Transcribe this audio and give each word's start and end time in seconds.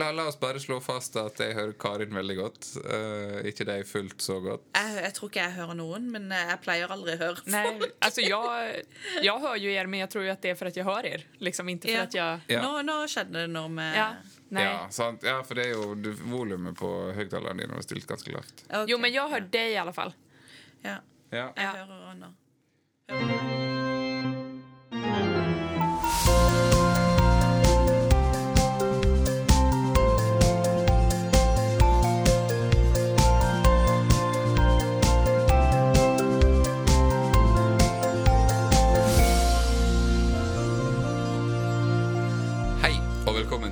La, 0.00 0.12
la, 0.12 0.26
oss 0.30 0.36
bare 0.40 0.60
slå 0.62 0.76
fast 0.80 1.16
at 1.18 1.40
jeg 1.42 1.56
hører 1.58 1.72
Karin 1.74 2.12
veldig 2.14 2.34
godt. 2.38 2.66
Uh, 2.86 3.40
ikke 3.50 3.64
deg 3.66 3.80
fullt 3.88 4.20
så 4.22 4.36
godt. 4.40 4.62
Jag, 4.78 5.02
jag 5.04 5.14
tror 5.14 5.28
inte 5.30 5.38
jag 5.38 5.50
hör 5.50 5.74
någon, 5.74 6.10
men 6.12 6.32
eh, 6.32 6.38
jag 6.50 6.60
pleier 6.62 6.88
aldrig 6.92 7.18
höra 7.18 7.36
Nej, 7.44 7.80
alltså 7.98 8.20
jag, 8.20 8.74
jag 9.22 9.40
hör 9.40 9.56
ju 9.56 9.72
er, 9.72 9.86
men 9.86 10.00
jag 10.00 10.10
tror 10.10 10.24
ju 10.24 10.30
att 10.30 10.42
det 10.42 10.50
är 10.50 10.54
för 10.54 10.66
att 10.66 10.76
jag 10.76 10.84
hör 10.84 11.06
er. 11.06 11.26
Liksom 11.38 11.68
inte 11.68 11.88
för 11.88 11.94
Ja. 11.94 12.02
att 12.02 12.14
jag... 12.14 12.40
Ja. 12.46 12.62
Nå, 12.62 12.82
nå 12.82 13.08
skjedde 13.08 13.40
det 13.40 13.46
noe 13.46 13.68
med 13.68 13.96
Ja. 13.98 14.08
Ja, 14.48 14.86
sant? 14.90 15.22
ja, 15.26 15.42
for 15.44 15.54
det 15.58 15.66
er 15.66 15.74
jo 15.74 16.14
volumet 16.30 16.78
på 16.78 16.88
høyttaleren 17.18 17.58
din 17.60 17.74
var 17.74 17.82
stilt 17.82 18.06
ganske 18.06 18.30
lavt. 18.32 18.64
Ok. 18.70 18.86
Jo, 18.88 18.98
men 18.98 19.12
jag 19.12 19.28
hör 19.28 19.40
dig 19.40 19.72
i 19.72 19.76
alla 19.76 19.92
fall. 19.92 20.14
Ja, 20.82 20.96
Ja. 21.30 21.50
jeg 21.56 21.66
hører 21.74 22.14
nå. 22.22 22.30
Hører? 23.10 23.77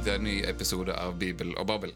Til 0.07 0.21
en 0.21 0.27
ny 0.27 0.37
episode 0.47 0.95
av 0.95 1.17
Bibel 1.19 1.49
og 1.59 1.67
Babbel. 1.67 1.91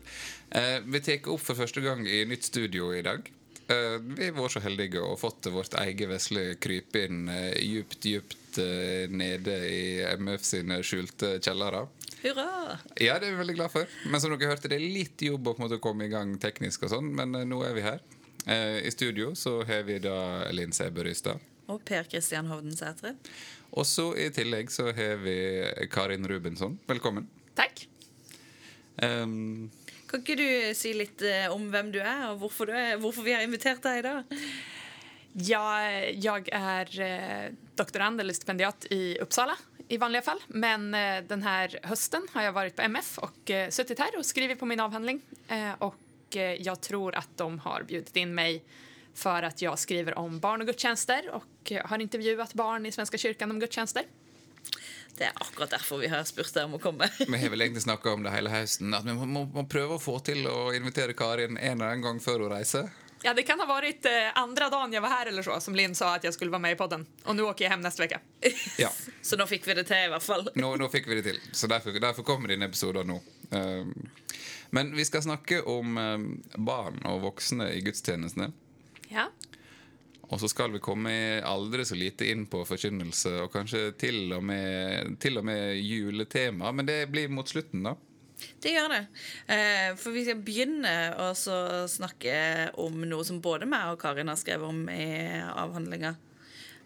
Eh, 0.51 0.81
vi 0.83 0.99
tar 1.05 1.29
opp 1.31 1.45
for 1.47 1.55
første 1.55 1.79
gang 1.85 2.01
i 2.09 2.25
nytt 2.27 2.49
studio 2.49 2.89
i 2.97 3.05
dag. 3.07 3.29
Eh, 3.71 3.99
vi 4.03 4.25
har 4.27 4.35
vært 4.35 4.57
så 4.57 4.63
heldige 4.65 5.03
og 5.05 5.21
fått 5.21 5.47
vårt 5.55 5.77
eget 5.79 6.11
vesle 6.11 6.43
krype 6.59 7.05
inn 7.07 7.29
eh, 7.31 7.55
djupt, 7.63 8.01
djupt 8.03 8.59
eh, 8.59 9.05
nede 9.15 9.55
i 9.69 9.83
MF 10.19 10.43
sine 10.49 10.81
skjulte 10.83 11.37
kjellere. 11.39 11.85
Hurra! 12.25 12.81
Ja, 12.99 13.21
det 13.23 13.29
er 13.29 13.37
vi 13.37 13.43
veldig 13.45 13.57
glad 13.61 13.75
for. 13.77 13.95
Men 14.11 14.25
som 14.25 14.35
dere 14.35 14.51
hørte, 14.51 14.73
det 14.73 14.81
er 14.81 14.89
litt 14.99 15.23
jobb 15.23 15.53
å 15.53 15.71
komme 15.79 16.09
i 16.09 16.11
gang 16.11 16.35
teknisk 16.43 16.89
og 16.89 16.95
sånn, 16.97 17.13
men 17.15 17.39
eh, 17.39 17.47
nå 17.47 17.63
er 17.69 17.79
vi 17.79 17.87
her. 17.87 18.03
Eh, 18.51 18.81
I 18.91 18.95
studio 18.97 19.37
så 19.39 19.61
har 19.71 19.87
vi 19.87 20.01
da 20.03 20.49
Linn 20.51 20.75
Sæbø 20.75 21.07
Rystad. 21.07 21.39
Og 21.71 21.85
Per 21.87 22.11
Kristian 22.11 22.51
Hovden 22.51 22.75
Sætre. 22.75 23.15
Og 23.71 23.87
så 23.87 24.11
i 24.19 24.33
tillegg 24.35 24.75
så 24.75 24.91
har 24.91 25.23
vi 25.23 25.39
Karin 25.95 26.27
Rubensson. 26.27 26.81
Velkommen. 26.91 27.31
Tack. 27.55 27.87
Um, 29.03 29.71
Kan 30.11 30.25
ikke 30.25 30.35
du 30.35 30.75
si 30.75 30.91
litt 30.97 31.23
eh, 31.23 31.47
om 31.53 31.69
hvem 31.71 31.93
du 31.95 32.01
er, 32.03 32.25
og 32.33 32.41
hvorfor, 32.43 32.67
du 32.67 32.75
er, 32.75 32.97
hvorfor 32.99 33.23
vi 33.23 33.35
har 33.37 33.45
invitert 33.47 33.83
deg 33.85 34.01
i 34.01 34.07
dag? 34.09 34.41
Jag, 35.33 36.49
är 36.53 37.01
eh, 37.01 37.53
doktorand 37.75 38.21
eller 38.21 38.35
stipendiat 38.35 38.87
i 38.91 39.19
Uppsala 39.19 39.57
i 39.89 39.97
vanliga 39.97 40.23
fall. 40.23 40.41
Men 40.49 40.95
eh, 40.95 41.23
den 41.23 41.43
här 41.43 41.79
hösten 41.83 42.27
har 42.33 42.43
jag 42.43 42.53
varit 42.53 42.77
på 42.77 42.83
MF 42.83 43.19
och 43.19 43.51
suttit 43.71 43.99
här 43.99 44.19
och 44.19 44.27
skrivit 44.27 44.59
på 44.59 44.67
min 44.67 44.81
avhandling. 44.81 45.21
Och 45.79 46.37
jag 46.59 46.81
tror 46.81 47.15
att 47.15 47.29
de 47.37 47.59
har 47.59 47.83
bjudit 47.83 48.17
in 48.17 48.35
mig 48.35 48.63
för 49.15 49.43
att 49.43 49.63
jag 49.63 49.79
skriver 49.79 50.19
om 50.19 50.41
barn 50.41 50.61
och 50.61 50.67
gudstjänster 50.67 51.31
och 51.31 51.73
har 51.85 51.99
intervjuat 51.99 52.55
barn 52.55 52.87
i 52.87 52.93
Svenska 52.93 53.19
kyrkan 53.19 53.51
om 53.51 53.61
gudstjänster. 53.61 54.03
Det 55.19 55.27
er 55.29 55.37
akkurat 55.37 55.75
derfor 55.75 56.01
vi 56.01 56.09
har 56.09 56.25
spurt 56.29 56.55
deg 56.55 56.69
om 56.69 56.79
å 56.79 56.83
komme. 56.83 57.09
Vi 57.19 57.39
har 57.43 57.53
vel 57.53 57.67
egentlig 57.67 57.85
snakka 57.85 58.15
om 58.17 58.25
det 58.25 58.33
hele 58.33 58.53
høsten. 58.53 58.95
At 58.97 59.05
vi 59.05 59.15
må, 59.17 59.27
må, 59.29 59.45
må 59.53 59.67
prøve 59.69 59.99
å 59.99 60.03
få 60.03 60.19
til 60.25 60.47
å 60.49 60.71
invitere 60.77 61.17
Karin 61.19 61.59
en 61.59 61.77
eller 61.77 61.91
annen 61.91 62.07
gang 62.07 62.23
før 62.25 62.47
hun 62.47 62.55
reiser. 62.55 62.89
Ja, 63.23 63.35
det 63.35 63.43
kan 63.43 63.61
ha 63.61 63.67
varit 63.67 64.07
eh, 64.07 64.13
andra 64.35 64.71
dagen 64.71 64.93
jag 64.93 65.01
var 65.01 65.09
här 65.09 65.27
eller 65.27 65.43
så 65.43 65.61
som 65.61 65.75
Linn 65.75 65.95
sa 65.95 66.15
att 66.15 66.25
jag 66.25 66.35
skulle 66.35 66.51
vara 66.51 66.59
med 66.59 66.73
i 66.73 66.77
podden. 66.77 67.07
Och 67.25 67.37
nu 67.37 67.43
åker 67.43 67.65
jag 67.65 67.71
hem 67.71 67.81
nästa 67.81 68.03
vecka. 68.03 68.21
Ja, 68.79 68.91
Så 69.23 69.37
nå 69.37 69.47
fikk 69.47 69.69
vi 69.69 69.75
det 69.75 69.85
til, 69.85 70.07
i 70.07 70.09
hvert 70.09 70.25
fall. 70.25 70.49
Nå, 70.55 70.73
nå 70.81 70.89
fikk 70.89 71.09
vi 71.09 71.19
det 71.19 71.27
til. 71.29 71.41
Så 71.53 71.69
derfor, 71.69 71.93
derfor 72.01 72.25
kommer 72.25 72.49
denne 72.49 72.71
episoden 72.71 73.13
nå. 73.13 73.19
Um, 73.51 73.93
men 74.71 74.95
vi 74.97 75.05
skal 75.05 75.23
snakke 75.23 75.61
om 75.69 75.99
um, 75.99 76.27
barn 76.57 77.03
og 77.05 77.21
voksne 77.27 77.69
i 77.75 77.83
gudstjenestene. 77.85 78.53
Ja. 79.11 79.29
Og 80.31 80.39
så 80.39 80.49
skal 80.51 80.71
vi 80.71 80.83
komme 80.83 81.13
aldri 81.43 81.85
så 81.87 81.97
lite 81.99 82.29
inn 82.31 82.45
på 82.51 82.63
forkynnelse 82.67 83.33
og 83.45 83.51
kanskje 83.55 83.89
til 83.99 84.31
og 84.37 84.45
med, 84.47 85.17
til 85.23 85.41
og 85.41 85.47
med 85.49 85.81
juletema. 85.83 86.71
Men 86.71 86.87
det 86.87 87.01
blir 87.11 87.33
mot 87.35 87.49
slutten, 87.51 87.83
da. 87.89 87.97
Det 88.63 88.73
gjør 88.73 88.93
det. 88.93 89.01
Eh, 89.53 89.89
for 90.01 90.15
vi 90.15 90.25
skal 90.25 90.43
begynne 90.45 90.93
å 91.21 91.31
så 91.37 91.87
snakke 91.91 92.71
om 92.81 93.03
noe 93.09 93.27
som 93.27 93.41
både 93.43 93.69
meg 93.69 93.93
og 93.93 94.01
Karin 94.01 94.31
har 94.31 94.39
skrevet 94.41 94.71
om 94.71 94.85
i 94.93 95.11
avhandlinga. 95.51 96.15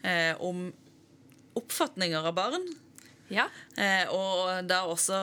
Eh, 0.02 0.32
om 0.42 0.66
oppfatninger 1.58 2.26
av 2.26 2.34
barn. 2.36 2.66
Ja. 3.32 3.48
Eh, 3.78 4.08
og 4.12 4.66
da 4.68 4.84
også 4.88 5.20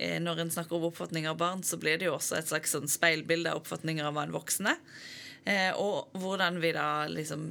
Når 0.00 0.38
en 0.40 0.50
snakker 0.50 0.78
om 0.78 0.86
oppfatninger 0.86 1.28
av 1.28 1.36
barn, 1.36 1.60
så 1.60 1.76
blir 1.76 1.98
det 2.00 2.06
jo 2.06 2.14
også 2.14 2.38
et 2.38 2.48
slags 2.48 2.70
sånn 2.72 2.88
speilbilde 2.88 3.50
av 3.52 3.58
oppfatninger 3.58 4.06
av 4.08 4.14
hva 4.16 4.22
en 4.24 4.32
voksen 4.32 4.70
er. 4.70 4.78
Eh, 5.50 5.72
og 5.74 6.14
hvordan 6.22 6.60
vi 6.62 6.72
da 6.76 6.88
liksom 7.10 7.46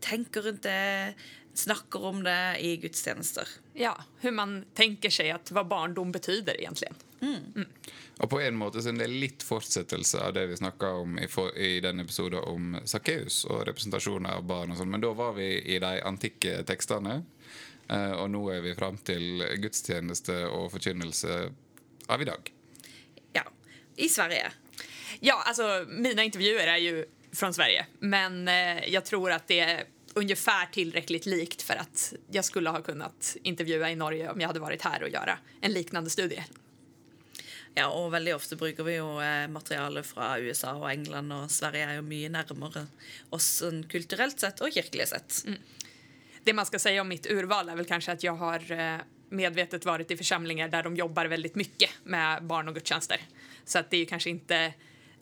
tenker 0.00 0.46
rundt 0.46 0.64
det, 0.64 1.14
snakker 1.54 2.04
om 2.08 2.22
det 2.24 2.56
i 2.64 2.76
gudstjenester. 2.80 3.48
Ja, 3.76 3.92
hur 4.20 4.30
man 4.30 4.64
tänker 4.74 5.10
sig 5.10 5.30
att 5.30 5.50
vad 5.50 5.68
barndom 5.68 6.12
betyder 6.12 6.60
egentligen. 6.60 6.94
Og 8.18 8.30
på 8.30 8.40
en 8.40 8.56
måte 8.56 8.82
så 8.82 8.90
er 8.90 8.98
det 8.98 9.06
litt 9.10 9.44
fortsettelse 9.46 10.20
av 10.26 10.32
det 10.34 10.46
vi 10.50 10.56
snakka 10.58 10.88
om 11.02 11.18
i, 11.18 11.28
for, 11.30 11.54
i 11.58 11.80
den 11.80 12.02
episoden 12.02 12.42
om 12.42 12.76
Sakkeus 12.84 13.44
og 13.44 13.62
representasjoner 13.68 14.38
av 14.38 14.46
barn 14.46 14.74
og 14.74 14.80
sånn, 14.80 14.90
men 14.90 15.02
da 15.02 15.12
var 15.16 15.36
vi 15.36 15.48
i 15.74 15.78
de 15.82 15.92
antikke 16.06 16.62
tekstene. 16.66 17.22
eh, 17.88 18.12
og 18.12 18.30
nå 18.30 18.42
er 18.54 18.64
vi 18.66 18.74
fram 18.74 18.98
til 19.06 19.44
gudstjeneste 19.62 20.44
og 20.50 20.70
forkynnelse 20.74 21.38
av 22.08 22.22
i 22.22 22.28
dag. 22.28 22.52
Ja, 23.38 23.46
I 23.96 24.08
Sverige. 24.08 24.50
Ja, 25.20 25.42
alltså 25.46 25.84
mina 25.88 26.22
intervjuer 26.22 26.66
är 26.66 26.76
ju 26.76 27.04
från 27.32 27.54
Sverige, 27.54 27.86
men 27.98 28.48
eh, 28.48 28.88
jag 28.88 29.04
tror 29.04 29.30
att 29.30 29.48
det 29.48 29.60
är 29.60 29.84
ungefär 30.14 30.66
tillräckligt 30.66 31.26
likt 31.26 31.62
för 31.62 31.74
att 31.74 32.12
jag 32.30 32.44
skulle 32.44 32.70
ha 32.70 32.82
kunnat 32.82 33.36
intervjua 33.42 33.90
i 33.90 33.96
Norge 33.96 34.30
om 34.30 34.40
jag 34.40 34.46
hade 34.46 34.60
varit 34.60 34.82
här 34.82 35.02
och 35.02 35.08
göra 35.08 35.38
en 35.60 35.72
liknande 35.72 36.10
studie. 36.10 36.44
Ja, 37.74 37.86
og 37.88 38.10
veldig 38.12 38.34
ofte 38.36 38.56
bruker 38.60 38.84
vi 38.84 38.98
jo 38.98 39.14
eh, 39.24 39.46
materiale 39.48 40.02
fra 40.04 40.34
USA 40.40 40.74
og 40.76 40.90
England, 40.90 41.32
og 41.32 41.48
Sverige 41.50 41.86
er 41.88 41.94
jo 41.96 42.02
mye 42.04 42.28
nærmere 42.28 42.84
oss 43.32 43.46
sånn 43.62 43.80
kulturelt 43.88 44.42
sett 44.42 44.60
og 44.60 44.74
kirkelig 44.74 45.08
sett. 45.08 45.38
Det 46.44 46.52
man 46.52 46.66
ska 46.66 46.78
säga 46.78 47.00
om 47.00 47.08
mitt 47.08 47.26
urval 47.26 47.68
är 47.68 47.76
väl 47.76 47.84
kanske 47.84 48.12
att 48.12 48.22
jag 48.22 48.34
har 48.34 48.72
eh, 48.72 49.00
medvetet 49.28 49.84
varit 49.84 50.10
i 50.10 50.16
församlingar 50.16 50.68
där 50.68 50.82
de 50.82 50.96
jobbar 50.96 51.26
väldigt 51.26 51.54
mycket 51.54 51.90
med 52.04 52.44
barn 52.44 52.68
och 52.68 52.74
gudstjänster. 52.74 53.20
Så 53.64 53.78
att 53.78 53.90
det 53.90 53.96
är 53.96 54.00
ju 54.00 54.06
kanske 54.06 54.30
inte 54.30 54.72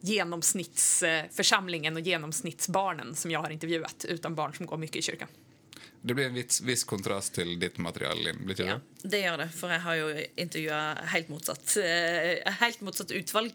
genomsnittsförsamlingen 0.01 1.97
och 1.97 2.01
genomsnittsbarnen 2.03 3.15
som 3.15 3.31
jag 3.31 3.41
har 3.41 3.51
intervjuat 3.51 4.05
utan 4.09 4.35
barn 4.35 4.55
som 4.55 4.67
går 4.67 4.77
mycket 4.77 4.97
i 4.97 5.03
kyrkan. 5.03 5.29
Det 6.03 6.15
blir 6.15 6.27
en 6.27 6.35
viss, 6.35 6.61
viss 6.61 6.85
kontrast 6.85 7.35
til 7.35 7.59
ditt 7.61 7.77
materiale, 7.79 8.23
Linn. 8.25 8.47
Blir 8.47 8.61
Ja, 8.67 8.81
det? 9.03 9.19
gjør 9.21 9.37
det, 9.39 9.49
for 9.53 9.69
jeg 9.71 9.81
har 9.85 9.95
jo 9.99 10.07
intervjua 10.37 10.95
helt 11.13 11.29
motsatt. 11.29 11.77
eh, 11.77 12.53
Helt 12.61 12.81
motsatt 12.81 13.11
utvalg. 13.13 13.53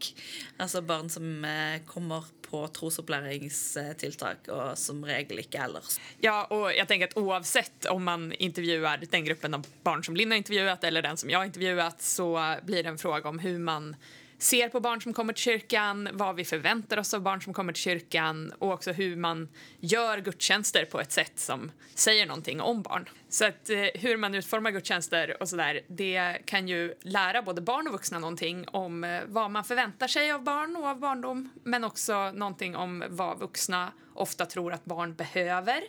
Altså 0.58 0.82
barn 0.82 1.10
som 1.10 1.46
eh, 1.46 1.80
kommer 1.88 2.24
på 2.46 2.68
trosopplæringstiltak, 2.68 4.48
og 4.54 4.78
som 4.78 5.02
regel 5.06 5.40
ikke 5.42 5.58
ellers. 5.64 6.00
Ja, 6.22 6.46
och 6.46 6.74
jag 6.74 6.88
tänker 6.88 7.08
att 7.08 7.18
oavsett 7.18 7.86
om 7.86 8.04
man 8.04 8.32
intervjuar 8.34 8.98
den 9.10 9.26
gruppen 9.26 9.54
av 9.54 9.66
barn 9.84 10.04
som 10.04 10.16
Linn 10.16 10.32
har 10.32 10.38
intervjuat 10.38 10.84
eller 10.84 11.02
den 11.02 11.18
som 11.18 11.30
jag 11.30 11.40
har 11.40 11.46
intervjuat 11.46 12.02
så 12.02 12.56
blir 12.66 12.84
det 12.84 12.90
en 12.90 12.98
fråga 12.98 13.30
om 13.30 13.40
hur 13.40 13.60
man 13.60 13.96
ser 14.38 14.70
på 14.70 14.80
barn 14.80 15.02
som 15.02 15.14
kommer 15.14 15.34
till 15.34 15.44
kyrkan, 15.44 16.10
vad 16.14 16.36
vi 16.36 16.46
förväntar 16.46 16.98
oss 16.98 17.14
av 17.14 17.22
barn 17.22 17.42
som 17.42 17.54
kommer 17.54 17.74
till 17.74 17.84
kyrkan 17.84 18.54
och 18.60 18.72
också 18.72 18.92
hur 18.92 19.16
man 19.16 19.50
gör 19.80 20.18
gudstjänster 20.18 20.86
på 20.86 21.00
ett 21.00 21.12
sätt 21.12 21.40
som 21.40 21.72
säger 21.96 22.26
någonting 22.26 22.62
om 22.62 22.82
barn. 22.82 23.10
Så 23.30 23.46
att 23.46 23.70
eh, 23.70 23.78
hur 23.78 24.18
man 24.18 24.36
utformar 24.36 24.72
gudstjänster 24.72 25.42
och 25.42 25.50
sådär, 25.50 25.82
det 25.88 26.42
kan 26.46 26.68
ju 26.68 26.94
lära 27.02 27.42
både 27.42 27.62
barn 27.62 27.88
och 27.88 27.94
vuxna 27.94 28.20
någonting 28.20 28.68
om 28.68 29.04
eh, 29.04 29.22
vad 29.28 29.52
man 29.52 29.64
förväntar 29.64 30.08
sig 30.08 30.32
av 30.32 30.44
barn 30.44 30.76
och 30.76 30.88
av 30.88 31.00
barndom, 31.00 31.50
men 31.64 31.84
också 31.84 32.32
någonting 32.32 32.76
om 32.76 33.04
vad 33.10 33.40
vuxna 33.40 33.92
ofta 34.14 34.46
tror 34.46 34.74
att 34.74 34.86
barn 34.86 35.16
behöver 35.16 35.84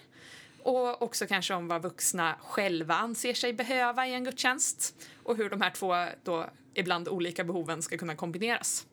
och 0.63 1.03
också 1.03 1.27
kanske 1.27 1.55
om 1.55 1.69
vad 1.69 1.83
vuxna 1.83 2.37
själva 2.43 2.95
anser 2.95 3.35
sig 3.35 3.53
behöva 3.53 4.07
i 4.07 4.15
en 4.15 4.25
gudstjänst 4.25 4.95
och 5.23 5.37
hur 5.37 5.51
de 5.51 5.61
här 5.61 5.71
två 5.71 6.07
då 6.25 6.47
ibland 6.77 7.09
olika 7.09 7.45
behoven 7.45 7.83
ska 7.83 7.99
kunna 7.99 8.17
kombineras. 8.17 8.87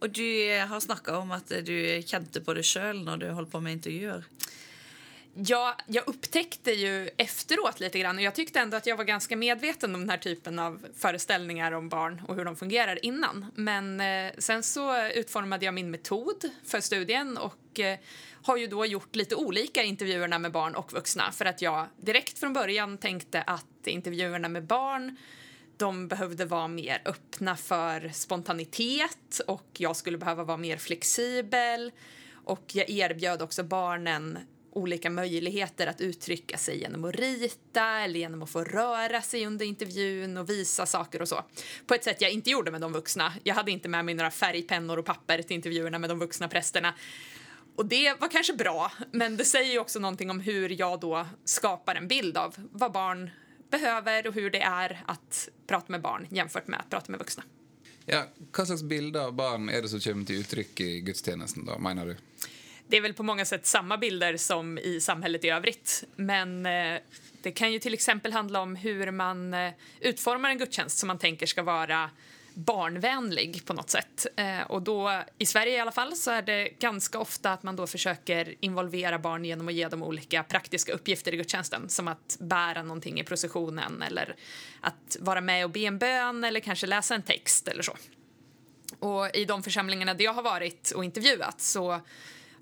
Og 0.00 0.10
du 0.10 0.60
har 0.68 0.80
snakka 0.80 1.16
om 1.18 1.30
at 1.32 1.48
du 1.48 2.02
kjente 2.02 2.40
på 2.44 2.54
det 2.54 2.66
sjøl 2.68 3.04
når 3.06 3.22
du 3.22 3.30
holdt 3.32 3.52
på 3.52 3.60
med 3.64 3.78
intervjuer. 3.78 4.26
Ja, 5.36 5.76
jag 5.86 6.08
upptäckte 6.08 6.72
ju 6.72 7.10
efteråt 7.16 7.80
lite 7.80 7.98
grann 7.98 8.16
och 8.16 8.22
jag 8.22 8.34
tyckte 8.34 8.60
ändå 8.60 8.76
att 8.76 8.86
jag 8.86 8.96
var 8.96 9.04
ganska 9.04 9.36
medveten 9.36 9.94
om 9.94 10.00
den 10.00 10.10
här 10.10 10.18
typen 10.18 10.58
av 10.58 10.86
föreställningar 10.96 11.72
om 11.72 11.88
barn 11.88 12.22
och 12.28 12.34
hur 12.34 12.44
de 12.44 12.56
fungerar 12.56 13.04
innan. 13.04 13.46
Men 13.54 14.00
eh, 14.00 14.32
sen 14.38 14.62
så 14.62 15.06
utformade 15.06 15.64
jag 15.64 15.74
min 15.74 15.90
metod 15.90 16.50
för 16.64 16.80
studien 16.80 17.36
och 17.38 17.80
eh, 17.80 17.98
har 18.42 18.56
ju 18.56 18.66
då 18.66 18.86
gjort 18.86 19.16
lite 19.16 19.34
olika 19.34 19.82
intervjuerna 19.82 20.38
med 20.38 20.52
barn 20.52 20.74
och 20.74 20.92
vuxna 20.92 21.32
för 21.32 21.44
att 21.44 21.62
jag 21.62 21.86
direkt 21.96 22.38
från 22.38 22.52
början 22.52 22.98
tänkte 22.98 23.42
att 23.42 23.86
intervjuerna 23.86 24.48
med 24.48 24.64
barn 24.64 25.16
de 25.76 26.08
behövde 26.08 26.44
vara 26.44 26.68
mer 26.68 27.02
öppna 27.04 27.56
för 27.56 28.10
spontanitet 28.14 29.40
och 29.46 29.68
jag 29.72 29.96
skulle 29.96 30.18
behöva 30.18 30.44
vara 30.44 30.56
mer 30.56 30.76
flexibel. 30.76 31.92
Och 32.44 32.64
jag 32.72 32.90
erbjöd 32.90 33.42
också 33.42 33.62
barnen 33.62 34.38
olika 34.74 35.10
möjligheter 35.10 35.86
att 35.86 36.00
uttrycka 36.00 36.58
sig 36.58 36.80
genom 36.80 37.04
att 37.04 37.14
rita 37.14 38.00
eller 38.00 38.20
genom 38.20 38.42
att 38.42 38.50
få 38.50 38.64
röra 38.64 39.22
sig 39.22 39.46
under 39.46 39.66
intervjun 39.66 40.36
och 40.36 40.50
visa 40.50 40.86
saker 40.86 41.22
och 41.22 41.28
så. 41.28 41.44
På 41.86 41.94
ett 41.94 42.04
sätt 42.04 42.20
jag 42.20 42.30
inte 42.30 42.50
gjorde 42.50 42.70
med 42.70 42.80
de 42.80 42.92
vuxna. 42.92 43.32
Jag 43.42 43.54
hade 43.54 43.70
inte 43.70 43.88
med 43.88 44.04
mig 44.04 44.14
några 44.14 44.30
färgpennor 44.30 44.98
och 44.98 45.04
papper 45.04 45.42
till 45.42 45.56
intervjuerna 45.56 45.98
med 45.98 46.10
de 46.10 46.18
vuxna 46.18 46.48
prästerna. 46.48 46.94
Och 47.76 47.86
det 47.86 48.20
var 48.20 48.28
kanske 48.28 48.52
bra, 48.52 48.92
men 49.10 49.36
det 49.36 49.44
säger 49.44 49.72
ju 49.72 49.78
också 49.78 49.98
någonting 49.98 50.30
om 50.30 50.40
hur 50.40 50.80
jag 50.80 51.00
då 51.00 51.26
skapar 51.44 51.94
en 51.94 52.08
bild 52.08 52.36
av 52.36 52.54
vad 52.72 52.92
barn 52.92 53.30
behöver 53.78 54.26
och 54.26 54.34
hur 54.34 54.50
det 54.50 54.62
är 54.62 55.02
att 55.06 55.48
prata 55.66 55.86
med 55.88 56.00
barn 56.00 56.26
jämfört 56.30 56.68
med 56.68 56.80
att 56.80 56.90
prata 56.90 57.12
med 57.12 57.18
vuxna. 57.18 57.42
Ja, 58.06 58.22
hva 58.52 58.66
slags 58.66 58.82
bilder 58.82 59.20
av 59.20 59.32
barn 59.32 59.68
är 59.68 59.82
det 59.82 59.88
som 59.88 60.00
kommer 60.00 60.24
till 60.24 60.40
uttryck 60.40 60.80
i 60.80 61.00
gudstjänsten 61.00 61.64
då, 61.66 61.78
menar 61.78 62.06
du? 62.06 62.16
Det 62.86 62.96
är 62.96 63.00
väl 63.00 63.14
på 63.14 63.22
många 63.22 63.44
sätt 63.44 63.66
samma 63.66 63.96
bilder 63.98 64.36
som 64.36 64.78
i 64.78 65.00
samhället 65.00 65.44
i 65.44 65.48
övrigt. 65.48 66.04
Men 66.16 66.66
eh, 66.66 67.00
det 67.42 67.52
kan 67.52 67.72
ju 67.72 67.78
till 67.78 67.94
exempel 67.94 68.32
handla 68.32 68.60
om 68.60 68.76
hur 68.76 69.10
man 69.10 69.54
eh, 69.54 69.72
utformar 70.00 70.50
en 70.50 70.58
gudstjänst 70.58 70.98
som 70.98 71.06
man 71.06 71.18
tänker 71.18 71.46
ska 71.46 71.62
vara 71.62 72.10
barnvänlig 72.54 73.66
på 73.66 73.72
något 73.72 73.90
sätt. 73.90 74.26
Eh, 74.36 74.60
och 74.60 74.82
då, 74.82 75.22
I 75.38 75.46
Sverige 75.46 75.76
i 75.76 75.80
alla 75.80 75.92
fall 75.92 76.16
så 76.16 76.30
är 76.30 76.42
det 76.42 76.68
ganska 76.68 77.18
ofta 77.18 77.52
att 77.52 77.62
man 77.62 77.76
då 77.76 77.86
försöker 77.86 78.54
involvera 78.60 79.18
barn 79.18 79.44
genom 79.44 79.68
att 79.68 79.74
ge 79.74 79.88
dem 79.88 80.02
olika 80.02 80.42
praktiska 80.42 80.92
uppgifter 80.92 81.34
i 81.34 81.36
gudstjänsten 81.36 81.88
som 81.88 82.08
att 82.08 82.36
bära 82.40 82.82
någonting 82.82 83.20
i 83.20 83.24
processionen 83.24 84.02
eller 84.02 84.36
att 84.80 85.16
vara 85.20 85.40
med 85.40 85.64
och 85.64 85.70
be 85.70 85.80
en 85.80 85.98
bön 85.98 86.44
eller 86.44 86.60
kanske 86.60 86.86
läsa 86.86 87.14
en 87.14 87.22
text 87.22 87.68
eller 87.68 87.82
så. 87.82 87.96
Och 88.98 89.36
i 89.36 89.44
de 89.44 89.62
församlingarna 89.62 90.14
där 90.14 90.24
jag 90.24 90.34
har 90.34 90.42
varit 90.42 90.90
och 90.90 91.04
intervjuat 91.04 91.60
så 91.60 92.00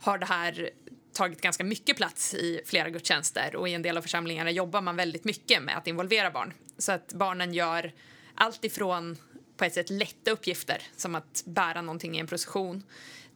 har 0.00 0.18
det 0.18 0.26
här 0.26 0.70
tagit 1.12 1.40
ganska 1.40 1.64
mycket 1.64 1.96
plats 1.96 2.34
i 2.34 2.60
flera 2.66 2.90
gudstjänster 2.90 3.56
och 3.56 3.68
i 3.68 3.74
en 3.74 3.82
del 3.82 3.96
av 3.96 4.02
församlingarna 4.02 4.50
jobbar 4.50 4.80
man 4.80 4.96
väldigt 4.96 5.24
mycket 5.24 5.62
med 5.62 5.76
att 5.76 5.86
involvera 5.86 6.30
barn. 6.30 6.52
Så 6.78 6.92
att 6.92 7.12
barnen 7.12 7.54
gör 7.54 7.92
allt 8.34 8.64
ifrån 8.64 9.16
på 9.62 9.66
ett 9.66 9.74
sätt 9.74 9.90
lätta 9.90 10.30
uppgifter 10.30 10.82
som 10.96 11.14
att 11.14 11.42
bära 11.46 11.82
någonting 11.82 12.16
i 12.16 12.18
en 12.18 12.26
procession 12.26 12.82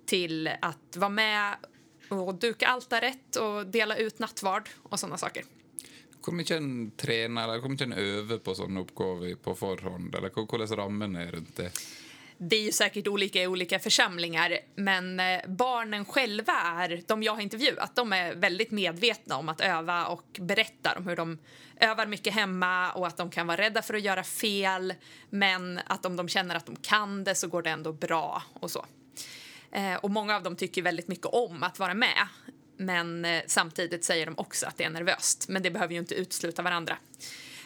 till 0.07 0.51
att 0.61 0.97
vara 0.97 1.09
med 1.09 1.57
och 2.09 2.35
duka 2.35 2.67
altaret 2.67 3.37
och 3.37 3.67
dela 3.67 3.97
ut 3.97 4.19
nattvard 4.19 4.69
och 4.83 5.01
sådana 5.01 5.19
saker. 5.19 5.45
Kommer 6.21 6.41
inte 6.41 6.57
en 6.57 6.91
träna 6.91 7.45
eller 7.45 7.61
hvor 7.63 7.71
mye 7.71 7.85
en 7.85 7.93
øver 7.93 8.39
på 8.39 8.55
sådana 8.55 8.81
uppgifter 8.81 9.37
på 9.43 9.55
förhand? 9.55 10.15
Eller 10.15 10.31
hvordan 10.35 10.77
rammen 10.77 11.17
er 11.17 11.39
det? 11.57 11.71
Det 12.39 12.57
är 12.57 12.63
ju 12.63 12.73
säkert 12.73 13.09
olika 13.09 13.43
i 13.43 13.47
olika 13.47 13.79
församlingar, 13.79 14.59
men 14.75 15.21
eh, 15.21 15.41
barnen 15.47 16.05
själva, 16.05 16.53
är, 16.53 17.03
de 17.07 17.23
jag 17.23 17.35
har 17.35 17.41
intervjuat, 17.41 17.97
de 17.97 18.13
är 18.13 18.35
väldigt 18.35 18.71
medvetna 18.71 19.37
om 19.37 19.49
att 19.49 19.61
öva 19.61 20.07
och 20.07 20.39
berättar 20.41 20.95
om 20.99 21.07
hur 21.07 21.17
de 21.17 21.39
övar 21.81 22.07
mycket 22.07 22.35
hemma 22.35 22.93
och 22.93 23.07
att 23.07 23.17
de 23.17 23.31
kan 23.31 23.47
vara 23.47 23.57
rädda 23.57 23.83
för 23.83 23.95
att 23.95 24.03
göra 24.03 24.25
fel, 24.25 24.95
men 25.31 25.81
att 25.87 26.07
om 26.07 26.17
de 26.17 26.29
känner 26.29 26.55
att 26.55 26.67
de 26.67 26.77
kan 26.77 27.25
det 27.25 27.35
så 27.35 27.49
går 27.49 27.63
det 27.63 27.71
ändå 27.71 27.93
bra 27.93 28.43
och 28.53 28.71
så. 28.71 28.87
Eh, 29.73 29.95
och 29.95 30.11
många 30.11 30.37
av 30.37 30.43
dem 30.43 30.57
tycker 30.57 30.83
väldigt 30.83 31.09
mycket 31.09 31.27
om 31.27 31.63
att 31.63 31.79
vara 31.79 31.95
med, 31.95 32.29
men 32.77 33.25
eh, 33.25 33.43
samtidigt 33.47 34.05
säger 34.05 34.27
de 34.27 34.39
också 34.39 34.67
att 34.67 34.77
det 34.77 34.85
är 34.85 34.91
nervöst. 34.91 35.49
Men 35.49 35.63
det 35.63 35.71
behöver 35.71 35.95
ju 35.95 36.01
inte 36.01 36.15
utesluta 36.15 36.63
varandra. 36.63 36.97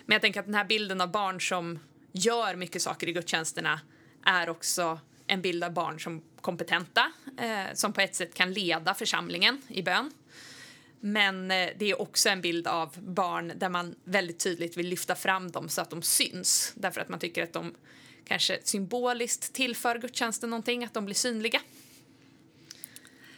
Men 0.06 0.14
jag 0.14 0.22
tänker 0.22 0.40
att 0.40 0.46
den 0.46 0.54
här 0.54 0.64
bilden 0.64 1.00
av 1.00 1.10
barn 1.10 1.40
som 1.40 1.78
gör 2.12 2.56
mycket 2.56 2.82
saker 2.82 3.08
i 3.08 3.12
gudstjänsterna 3.12 3.80
är 4.24 4.48
också 4.48 5.00
en 5.26 5.42
bild 5.42 5.64
av 5.64 5.72
barn 5.72 6.00
som 6.00 6.22
kompetenta, 6.40 7.12
eh, 7.38 7.74
som 7.74 7.92
på 7.92 8.00
ett 8.00 8.14
sätt 8.14 8.34
kan 8.34 8.52
leda 8.52 8.94
församlingen 8.94 9.62
i 9.68 9.82
bön. 9.82 10.10
Men 11.00 11.50
eh, 11.50 11.68
det 11.76 11.90
är 11.90 12.00
också 12.00 12.28
en 12.28 12.40
bild 12.40 12.66
av 12.66 12.96
barn 12.98 13.52
där 13.56 13.68
man 13.68 13.94
väldigt 14.04 14.38
tydligt 14.38 14.76
vill 14.76 14.88
lyfta 14.88 15.14
fram 15.14 15.50
dem 15.50 15.68
så 15.68 15.80
att 15.80 15.90
de 15.90 16.02
syns. 16.02 16.72
Därför 16.76 17.00
att 17.00 17.08
man 17.08 17.18
tycker 17.18 17.42
att 17.42 17.52
de 17.52 17.74
kanske 18.24 18.58
symboliskt 18.64 19.52
tillför 19.52 19.98
gudstjänsten 19.98 20.50
någonting, 20.50 20.84
att 20.84 20.94
de 20.94 21.04
blir 21.04 21.14
synliga. 21.14 21.60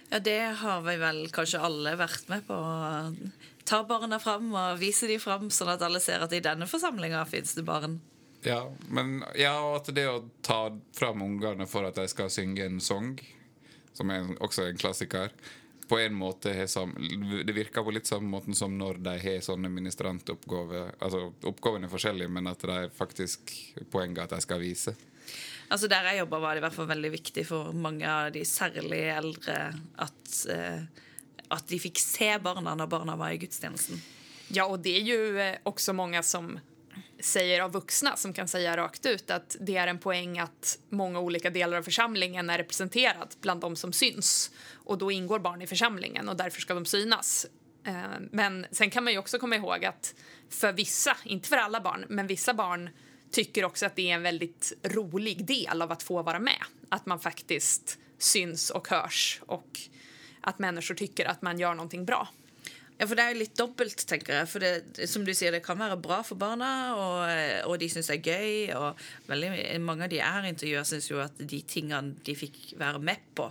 Ja, 0.08 0.18
det 0.18 0.40
har 0.40 0.80
vi 0.80 0.96
väl 0.96 1.28
kanske 1.28 1.58
alla 1.58 1.96
varit 1.96 2.28
med 2.28 2.46
på. 2.46 2.54
Ta 3.64 3.84
barnen 3.84 4.20
fram 4.20 4.54
och 4.54 4.82
visa 4.82 5.06
dem 5.06 5.20
fram, 5.20 5.50
så 5.50 5.68
att 5.68 5.82
alla 5.82 6.00
ser 6.00 6.20
att 6.20 6.32
i 6.32 6.40
denna 6.40 6.66
församlingen 6.66 7.26
finns 7.26 7.54
det 7.54 7.62
barn. 7.62 8.00
Ja, 8.42 8.72
men 8.88 9.24
ja, 9.38 9.54
at 9.76 9.90
det 9.94 10.08
å 10.10 10.24
ta 10.42 10.66
fram 10.96 11.22
ungene 11.22 11.66
for 11.70 11.86
at 11.86 11.98
de 12.00 12.08
skal 12.10 12.30
synge 12.32 12.64
en 12.66 12.80
sang, 12.82 13.14
som 13.94 14.10
en, 14.10 14.32
også 14.42 14.66
en 14.66 14.80
klassiker, 14.80 15.30
på 15.88 15.98
en 15.98 16.14
måte 16.16 16.52
har 16.56 16.66
sam, 16.66 16.94
Det 17.46 17.52
virker 17.52 17.84
på 17.84 17.92
litt 17.92 18.08
samme 18.08 18.30
måten 18.32 18.54
som 18.56 18.72
når 18.78 18.98
de 19.04 19.12
har 19.20 19.42
sånne 19.44 19.68
ministrantoppgaver. 19.68 20.94
Altså, 21.04 21.26
oppgavene 21.44 21.86
er 21.86 21.92
forskjellige, 21.92 22.32
men 22.32 22.48
at 22.48 22.64
det 22.64 22.78
er 22.78 22.94
faktisk 22.96 23.52
poenget 23.92 24.24
at 24.24 24.32
de 24.32 24.40
skal 24.40 24.62
vise. 24.62 24.94
Altså 25.68 25.88
Der 25.88 26.08
jeg 26.10 26.22
jobba, 26.22 26.40
var 26.40 26.54
det 26.54 26.62
i 26.62 26.64
hvert 26.66 26.76
fall 26.76 26.90
veldig 26.90 27.12
viktig 27.12 27.44
for 27.48 27.76
mange 27.76 28.08
av 28.08 28.32
de 28.32 28.42
særlig 28.48 29.02
eldre 29.12 29.58
at, 30.00 30.32
eh, 30.50 30.82
at 31.52 31.68
de 31.68 31.78
fikk 31.80 32.00
se 32.00 32.32
barna 32.42 32.74
når 32.74 32.90
barna 32.90 33.16
var 33.16 33.36
i 33.36 33.40
gudstjenesten. 33.40 34.02
Ja, 34.48 34.66
och 34.66 34.80
det 34.80 34.96
är 34.96 35.00
ju 35.00 35.40
eh, 35.40 35.56
också 35.62 35.92
många 35.92 36.22
som 36.22 36.58
säger 37.24 37.60
av 37.60 37.72
vuxna 37.72 38.16
som 38.16 38.32
kan 38.32 38.48
säga 38.48 38.76
rakt 38.76 39.06
ut 39.06 39.30
att 39.30 39.56
det 39.60 39.76
är 39.76 39.86
en 39.86 39.98
poäng 39.98 40.38
att 40.38 40.78
många 40.88 41.20
olika 41.20 41.50
delar 41.50 41.78
av 41.78 41.82
församlingen 41.82 42.50
är 42.50 42.58
representerad 42.58 43.34
bland 43.40 43.60
de 43.60 43.76
som 43.76 43.92
syns. 43.92 44.50
Och 44.72 44.98
då 44.98 45.10
ingår 45.10 45.38
barn 45.38 45.62
i 45.62 45.66
församlingen 45.66 46.28
och 46.28 46.36
därför 46.36 46.60
ska 46.60 46.74
de 46.74 46.84
synas. 46.84 47.46
Eh, 47.86 47.94
men 48.30 48.66
sen 48.70 48.90
kan 48.90 49.04
man 49.04 49.12
ju 49.12 49.18
också 49.18 49.38
komma 49.38 49.56
ihåg 49.56 49.84
att 49.84 50.14
för 50.50 50.72
vissa, 50.72 51.16
inte 51.24 51.48
för 51.48 51.56
alla 51.56 51.80
barn, 51.80 52.04
men 52.08 52.26
vissa 52.26 52.54
barn 52.54 52.90
tycker 53.30 53.64
också 53.64 53.86
att 53.86 53.96
det 53.96 54.10
är 54.10 54.14
en 54.14 54.22
väldigt 54.22 54.72
rolig 54.82 55.46
del 55.46 55.82
av 55.82 55.92
att 55.92 56.02
få 56.02 56.22
vara 56.22 56.38
med. 56.38 56.62
Att 56.88 57.06
man 57.06 57.20
faktiskt 57.20 57.98
syns 58.18 58.70
och 58.70 58.88
hörs 58.88 59.40
och 59.46 59.80
att 60.40 60.58
människor 60.58 60.94
tycker 60.94 61.26
att 61.26 61.42
man 61.42 61.58
gör 61.58 61.74
någonting 61.74 62.04
bra. 62.04 62.28
Ja, 62.98 63.06
for 63.08 63.18
det 63.18 63.24
er 63.24 63.32
jo 63.32 63.40
litt 63.40 63.56
dobbelt, 63.58 64.04
tenker 64.06 64.36
jeg. 64.36 64.48
For 64.50 64.62
det, 64.62 65.06
som 65.10 65.24
du 65.26 65.32
sier, 65.34 65.54
det 65.54 65.64
kan 65.64 65.80
være 65.80 65.98
bra 66.02 66.20
for 66.26 66.38
barna, 66.38 66.68
og, 66.94 67.70
og 67.70 67.80
de 67.80 67.88
syns 67.90 68.10
det 68.12 68.20
er 68.20 68.28
gøy. 68.28 68.52
Og 68.78 69.02
veldig 69.30 69.80
mange 69.82 70.06
av 70.06 70.12
de 70.12 70.20
jeg 70.20 70.36
har 70.36 70.46
intervjua, 70.46 70.84
syns 70.86 71.10
jo 71.10 71.18
at 71.22 71.40
de 71.40 71.62
tingene 71.66 72.14
de 72.26 72.36
fikk 72.38 72.60
være 72.80 73.00
med 73.02 73.24
på, 73.38 73.48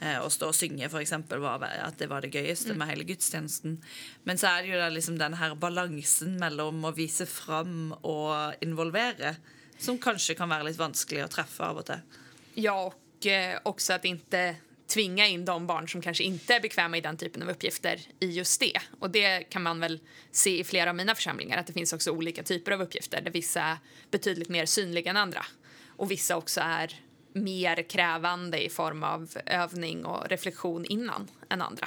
eh, 0.00 0.16
å 0.22 0.30
stå 0.32 0.52
og 0.52 0.56
synge, 0.56 0.88
f.eks., 0.88 1.14
at 1.18 1.98
det 2.00 2.08
var 2.10 2.24
det 2.24 2.32
gøyeste 2.32 2.78
med 2.78 2.92
hele 2.92 3.06
gudstjenesten. 3.08 3.76
Men 4.24 4.40
så 4.40 4.54
er 4.54 4.64
det 4.64 4.72
jo 4.72 4.80
da 4.80 4.88
liksom 4.94 5.20
den 5.20 5.36
her 5.42 5.58
balansen 5.60 6.38
mellom 6.40 6.88
å 6.88 6.94
vise 6.96 7.28
fram 7.28 7.92
og 8.00 8.64
involvere, 8.64 9.36
som 9.78 10.00
kanskje 10.00 10.34
kan 10.38 10.50
være 10.50 10.70
litt 10.70 10.80
vanskelig 10.80 11.26
å 11.26 11.30
treffe 11.30 11.66
av 11.66 11.82
og 11.82 11.90
til. 11.90 12.24
Ja, 12.58 12.92
och 13.18 13.26
eh, 13.26 13.58
också 13.62 13.92
att 13.92 14.04
inte 14.04 14.56
tvinga 14.88 15.26
in 15.26 15.44
de 15.44 15.66
barn 15.66 15.88
som 15.88 16.02
kanske 16.02 16.24
inte 16.24 16.54
är 16.54 16.60
bekväma 16.60 16.96
i 16.96 17.00
den 17.00 17.16
typen 17.16 17.42
av 17.42 17.48
uppgifter 17.48 18.00
i 18.20 18.26
just 18.26 18.60
det. 18.60 18.80
Och 18.98 19.10
det 19.10 19.40
kan 19.40 19.62
man 19.62 19.80
väl 19.80 20.00
se 20.30 20.60
i 20.60 20.64
flera 20.64 20.90
av 20.90 20.96
mina 20.96 21.14
församlingar 21.14 21.58
att 21.58 21.66
det 21.66 21.72
finns 21.72 21.92
också 21.92 22.10
olika 22.10 22.42
typer 22.42 22.72
av 22.72 22.82
uppgifter 22.82 23.20
där 23.20 23.30
vissa 23.30 23.62
är 23.62 23.76
betydligt 24.10 24.48
mer 24.48 24.66
synliga 24.66 25.10
än 25.10 25.16
andra 25.16 25.46
och 25.86 26.10
vissa 26.10 26.36
också 26.36 26.60
är 26.60 27.00
mer 27.32 27.82
krävande 27.82 28.64
i 28.64 28.68
form 28.68 29.02
av 29.02 29.38
övning 29.46 30.04
och 30.04 30.28
reflektion 30.28 30.84
innan 30.84 31.30
än 31.48 31.62
andra. 31.62 31.86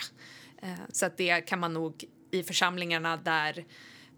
Eh, 0.62 0.74
så 0.92 1.06
att 1.06 1.18
det 1.18 1.42
kan 1.42 1.60
man 1.60 1.74
nog 1.74 2.04
i 2.32 2.44
församlingarna 2.44 3.18
där 3.18 3.66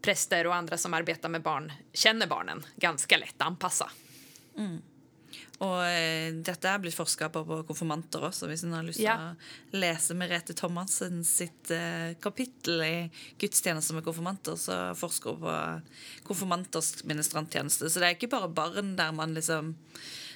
präster 0.01 0.47
och 0.47 0.55
andra 0.55 0.77
som 0.77 0.93
arbetar 0.93 1.29
med 1.29 1.41
barn 1.41 1.71
känner 1.93 2.27
barnen 2.27 2.65
ganska 2.75 3.17
lätt 3.17 3.41
anpassa. 3.41 3.91
Mm. 4.57 4.81
Og 5.63 5.77
eh, 5.85 6.31
dette 6.43 6.67
er 6.69 6.81
blitt 6.83 6.95
forska 6.97 7.29
på 7.33 7.43
på 7.47 7.59
konfirmanter 7.69 8.25
også, 8.29 8.47
hvis 8.49 8.63
en 8.67 8.73
har 8.77 8.83
lyst 8.83 8.99
til 8.99 9.05
Ja. 9.07 9.33
å 9.33 9.77
lese 9.79 10.13
Merete 10.17 10.53
Thomassen 10.57 11.23
sitt 11.23 11.71
eh, 11.71 12.13
kapittel 12.21 12.81
i 12.83 12.95
gudstjenester 13.39 13.95
med 13.97 14.03
konfirmanter, 14.05 14.57
så 14.59 14.79
forsker 14.99 15.37
hun 15.37 15.41
på 15.45 16.27
konfirmanters 16.27 17.03
ministranttjeneste. 17.07 17.89
Så 17.89 17.99
det 18.01 18.09
er 18.09 18.17
ikke 18.17 18.31
bare 18.35 18.49
barn 18.51 18.95
der 18.99 19.11
man 19.15 19.33
liksom 19.37 19.75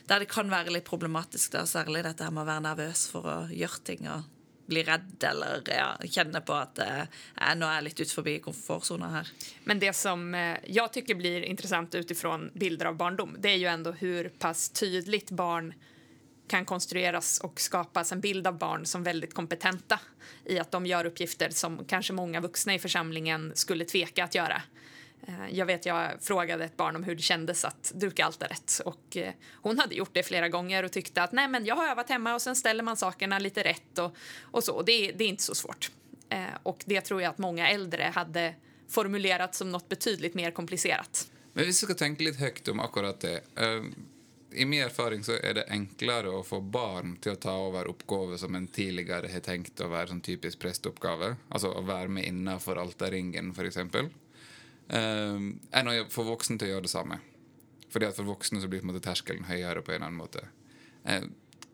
Der 0.08 0.20
det 0.24 0.30
kan 0.32 0.48
være 0.50 0.72
litt 0.72 0.86
problematisk, 0.88 1.52
da, 1.52 1.66
særlig 1.68 2.02
dette 2.06 2.30
med 2.32 2.46
å 2.46 2.48
være 2.48 2.64
nervøs 2.64 3.10
for 3.12 3.28
å 3.28 3.38
gjøre 3.52 3.82
ting 3.84 4.06
og 4.08 4.24
bli 4.68 4.84
redd 4.84 5.24
eller 5.24 5.62
ja, 5.66 6.08
känner 6.10 6.40
på 6.40 6.54
att 6.54 6.80
eh, 6.80 7.00
äh, 7.00 7.08
jeg, 7.36 7.58
nå 7.58 7.66
lite 7.66 7.76
jeg 7.76 7.84
litt 7.84 8.00
ut 8.00 8.12
förbi 8.12 8.40
komfortzonen 8.40 9.12
här. 9.12 9.28
Men 9.64 9.80
det 9.80 9.94
som 9.94 10.36
eh, 10.36 10.58
jag 10.66 10.94
tycker 10.94 11.16
blir 11.16 11.42
intressant 11.42 11.96
utifrån 11.96 12.52
bilder 12.54 12.86
av 12.86 12.96
barndom 12.96 13.36
det 13.40 13.50
är 13.50 13.56
ju 13.56 13.66
ändå 13.66 13.92
hur 13.92 14.30
pass 14.30 14.70
tydligt 14.70 15.32
barn 15.32 15.74
kan 16.48 16.66
konstrueras 16.66 17.40
och 17.40 17.60
skapas 17.60 18.12
en 18.12 18.22
bild 18.22 18.48
av 18.48 18.58
barn 18.58 18.86
som 18.86 19.04
väldigt 19.04 19.34
kompetenta 19.34 20.00
i 20.46 20.60
att 20.60 20.72
de 20.72 20.86
gör 20.86 21.06
uppgifter 21.06 21.50
som 21.50 21.86
kanske 21.86 22.14
många 22.14 22.42
vuxna 22.42 22.74
i 22.74 22.80
församlingen 22.80 23.52
skulle 23.56 23.86
tveka 23.86 24.24
att 24.24 24.36
göra. 24.36 24.62
Eh, 25.28 25.34
jag 25.52 25.66
vet 25.66 25.86
jag 25.86 26.12
frågade 26.22 26.66
ett 26.66 26.78
barn 26.78 26.96
om 26.96 27.04
hur 27.04 27.16
det 27.16 27.22
kändes 27.22 27.66
att 27.66 27.92
duka 27.96 28.26
altaret 28.26 28.82
och 28.86 29.18
eh, 29.18 29.34
hon 29.54 29.80
hade 29.80 29.96
gjort 29.96 30.14
det 30.14 30.24
flera 30.24 30.50
gånger 30.50 30.84
och 30.84 30.92
tyckte 30.92 31.24
att 31.24 31.32
nej 31.32 31.48
men 31.48 31.66
jag 31.66 31.76
har 31.76 31.88
övat 31.88 32.10
hemma 32.10 32.36
och 32.36 32.42
sen 32.42 32.56
ställer 32.56 32.84
man 32.84 32.98
sakerna 32.98 33.40
lite 33.40 33.64
rätt 33.64 34.00
och, 34.00 34.16
och 34.42 34.64
så. 34.64 34.82
Det, 34.82 35.12
det 35.12 35.24
är 35.24 35.28
inte 35.28 35.44
så 35.44 35.56
svårt. 35.56 35.92
Eh, 36.30 36.46
och 36.64 36.84
det 36.86 37.02
tror 37.02 37.22
jag 37.22 37.30
att 37.30 37.38
många 37.38 37.70
äldre 37.70 38.12
hade 38.16 38.56
formulerat 38.90 39.56
som 39.56 39.72
något 39.72 39.90
betydligt 39.90 40.34
mer 40.34 40.52
komplicerat. 40.52 41.32
Men 41.54 41.66
vi 41.66 41.74
ska 41.74 41.94
tänka 41.94 42.24
lite 42.24 42.40
högt 42.40 42.68
om 42.68 42.80
akkurat 42.80 43.20
det. 43.20 43.42
I 44.52 44.66
min 44.66 44.84
erfaring 44.84 45.24
så 45.24 45.32
är 45.32 45.54
det 45.54 45.66
enklare 45.70 46.40
att 46.40 46.48
få 46.48 46.62
barn 46.62 47.18
till 47.18 47.32
att 47.32 47.42
ta 47.42 47.68
över 47.68 47.88
uppgifter 47.88 48.38
som 48.38 48.56
en 48.56 48.68
tidigare 48.68 49.28
har 49.34 49.40
tänkt 49.40 49.82
att 49.82 49.90
vara 49.90 50.08
som 50.08 50.22
typisk 50.22 50.60
prästuppgave. 50.60 51.36
Alltså 51.50 51.72
att 51.72 51.86
vara 51.86 52.08
med 52.08 52.26
innanför 52.26 52.76
altarringen, 52.76 53.54
för 53.54 53.66
exempel. 53.66 54.06
Um, 54.90 55.60
än 55.72 55.88
att 55.88 56.14
få 56.14 56.24
vuxna 56.24 56.58
till 56.58 56.68
att 56.68 56.72
göra 56.72 56.82
detsamma. 56.82 57.20
För 57.90 58.00
det 58.00 58.08
att 58.08 58.16
för 58.16 58.24
vuxna 58.24 58.62
så 58.62 58.68
blir 58.68 58.82
på 58.82 59.00
terskelen 59.00 59.44
högre 59.44 59.82
på 59.82 59.92
en 59.92 60.04
annan 60.04 60.14
måte. 60.14 60.48
Uh, 61.10 61.24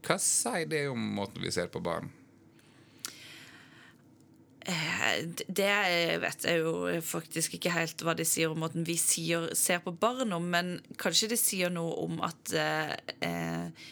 vad 0.08 0.22
säger 0.22 0.66
det 0.66 0.88
om 0.88 1.00
måten 1.00 1.42
vi 1.42 1.52
ser 1.52 1.68
på 1.68 1.80
barn? 1.80 2.12
Eh, 4.66 5.28
det 5.48 5.72
vet 6.24 6.46
jeg 6.48 6.62
jo 6.62 6.74
faktisk 7.04 7.58
ikke 7.58 7.74
helt 7.76 8.04
hva 8.06 8.14
det 8.16 8.26
sier 8.28 8.54
om 8.54 8.62
måten 8.64 8.86
vi 8.88 8.96
sier, 9.00 9.50
ser 9.60 9.82
på 9.84 9.92
barn 9.92 10.32
om, 10.32 10.46
men 10.48 10.78
kanskje 11.00 11.34
det 11.34 11.40
sier 11.42 11.74
noe 11.74 11.98
om 12.06 12.22
at 12.24 12.54
eh, 12.56 12.94
eh, 13.28 13.88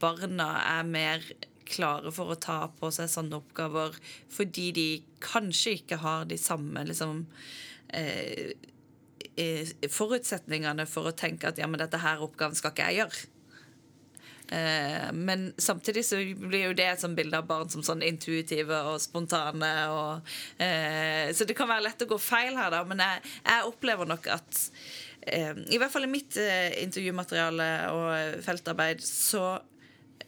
barna 0.00 0.54
er 0.78 0.88
mer 0.88 1.26
klare 1.68 2.12
for 2.16 2.32
å 2.32 2.38
ta 2.40 2.62
på 2.80 2.88
seg 2.94 3.12
sånne 3.12 3.42
oppgaver 3.42 3.98
fordi 4.32 4.70
de 4.74 4.86
kanskje 5.22 5.76
ikke 5.82 6.00
har 6.00 6.24
de 6.30 6.40
samme 6.40 6.82
liksom 6.88 7.26
eh 7.28 7.69
Eh, 7.92 8.54
eh, 9.36 9.74
forutsetningene 9.90 10.86
for 10.88 11.10
å 11.10 11.16
tenke 11.16 11.50
at 11.50 11.60
ja, 11.60 11.68
men 11.70 11.82
dette 11.82 12.00
her 12.02 12.22
oppgaven 12.24 12.58
skal 12.58 12.74
ikke 12.74 12.88
jeg 12.90 13.02
gjøre. 13.02 13.28
Eh, 14.50 15.12
men 15.12 15.52
samtidig 15.62 16.04
så 16.04 16.18
blir 16.34 16.64
jo 16.64 16.74
det 16.74 16.88
et 16.90 17.02
sånt 17.02 17.18
bilde 17.18 17.38
av 17.38 17.46
barn 17.46 17.70
som 17.70 17.84
sånn 17.86 18.02
intuitive 18.02 18.80
og 18.90 18.98
spontane. 19.02 19.72
Og, 19.94 20.32
eh, 20.58 21.30
så 21.34 21.46
det 21.46 21.56
kan 21.58 21.70
være 21.70 21.86
lett 21.86 22.02
å 22.02 22.10
gå 22.10 22.18
feil 22.18 22.58
her, 22.58 22.72
da. 22.74 22.82
Men 22.88 23.02
jeg, 23.04 23.22
jeg 23.46 23.70
opplever 23.70 24.10
nok 24.10 24.26
at 24.34 24.62
eh, 25.22 25.54
I 25.70 25.78
hvert 25.78 25.94
fall 25.94 26.08
i 26.08 26.10
mitt 26.10 26.38
eh, 26.40 26.82
intervjumateriale 26.82 27.70
og 27.94 28.44
feltarbeid 28.46 29.04
så 29.06 29.52